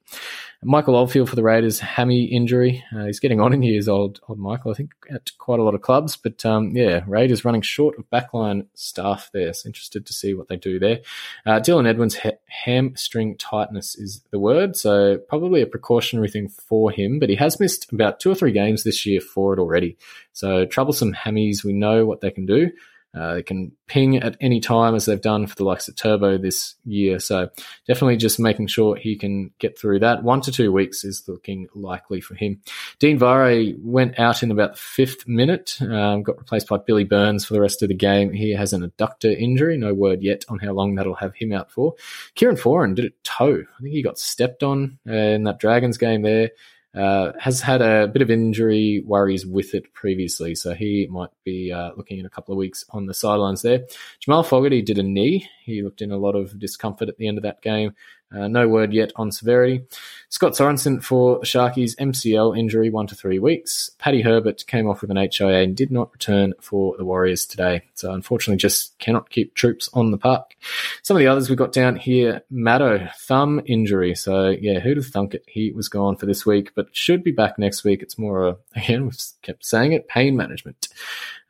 [0.63, 2.84] Michael Oldfield for the Raiders, hammy injury.
[2.95, 5.76] Uh, he's getting on in years, old, old Michael, I think, at quite a lot
[5.76, 6.15] of clubs.
[6.17, 9.53] But um, yeah, Raiders running short of backline staff there.
[9.53, 11.01] So interested to see what they do there.
[11.45, 12.17] Uh, Dylan Edwards,
[12.64, 14.76] hamstring tightness is the word.
[14.76, 18.51] So probably a precautionary thing for him, but he has missed about two or three
[18.51, 19.97] games this year for it already.
[20.32, 22.72] So troublesome hammies, we know what they can do.
[23.16, 26.38] Uh, they can ping at any time, as they've done for the likes of Turbo
[26.38, 27.20] this year.
[27.20, 27.49] So
[27.88, 30.24] definitely just making sure he can get through that.
[30.24, 32.61] One to two weeks is looking likely for him.
[32.99, 37.45] Dean Whare went out in about the fifth minute, um, got replaced by Billy Burns
[37.45, 38.32] for the rest of the game.
[38.32, 39.78] He has an adductor injury.
[39.78, 41.93] No word yet on how long that'll have him out for.
[42.34, 43.64] Kieran Foran did it toe.
[43.78, 46.49] I think he got stepped on in that Dragons game there.
[46.96, 51.72] Uh, has had a bit of injury worries with it previously, so he might be
[51.72, 53.82] uh, looking in a couple of weeks on the sidelines there.
[54.20, 55.50] Jamal Fogarty did a knee.
[55.64, 57.96] He looked in a lot of discomfort at the end of that game.
[58.34, 59.84] Uh, no word yet on severity.
[60.29, 63.91] Scott Sorensen for Sharkies MCL injury, one to three weeks.
[63.99, 67.84] Paddy Herbert came off with an HIA and did not return for the Warriors today.
[67.93, 70.55] So unfortunately, just cannot keep troops on the park.
[71.03, 74.15] Some of the others we've got down here, Maddo, thumb injury.
[74.15, 75.43] So yeah, who'd have thunk it?
[75.47, 78.01] He was gone for this week, but should be back next week.
[78.01, 80.88] It's more, a, again, we've kept saying it, pain management.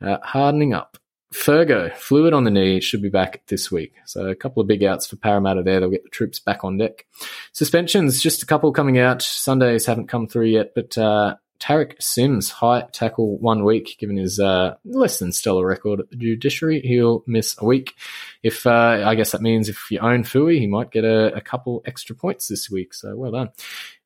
[0.00, 0.98] Uh, hardening up.
[1.34, 3.94] Fergo, fluid on the knee, should be back this week.
[4.06, 5.80] So a couple of big outs for Parramatta there.
[5.80, 7.06] They'll get the troops back on deck.
[7.52, 9.20] Suspensions, just a couple coming out.
[9.20, 14.38] Sundays haven't come through yet, but uh, Tariq Sims, high tackle one week, given his
[14.38, 16.80] uh, less than stellar record at the judiciary.
[16.80, 17.94] He'll miss a week.
[18.42, 21.40] If uh, I guess that means if you own Fui, he might get a, a
[21.40, 22.94] couple extra points this week.
[22.94, 23.48] So well done.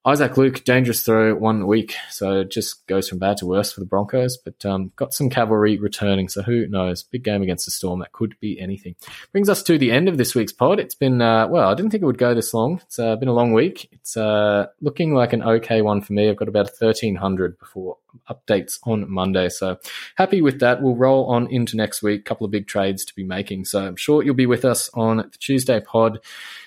[0.07, 3.80] Isaac Luke, dangerous throw one week, so it just goes from bad to worse for
[3.80, 4.38] the Broncos.
[4.38, 7.03] But um, got some cavalry returning, so who knows?
[7.03, 8.94] Big game against the Storm, that could be anything.
[9.32, 10.78] Brings us to the end of this week's pod.
[10.78, 12.80] It's been uh, well, I didn't think it would go this long.
[12.84, 13.88] It's uh, been a long week.
[13.92, 16.28] It's uh, looking like an okay one for me.
[16.30, 19.78] I've got about thirteen hundred before updates on Monday, so
[20.16, 20.82] happy with that.
[20.82, 22.24] We'll roll on into next week.
[22.24, 25.18] Couple of big trades to be making, so I'm sure you'll be with us on
[25.18, 26.18] the Tuesday pod.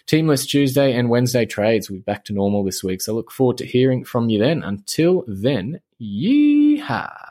[0.07, 3.01] Teamless Tuesday and Wednesday trades We'll be back to normal this week.
[3.01, 4.63] So look forward to hearing from you then.
[4.63, 7.30] Until then, yeehaw.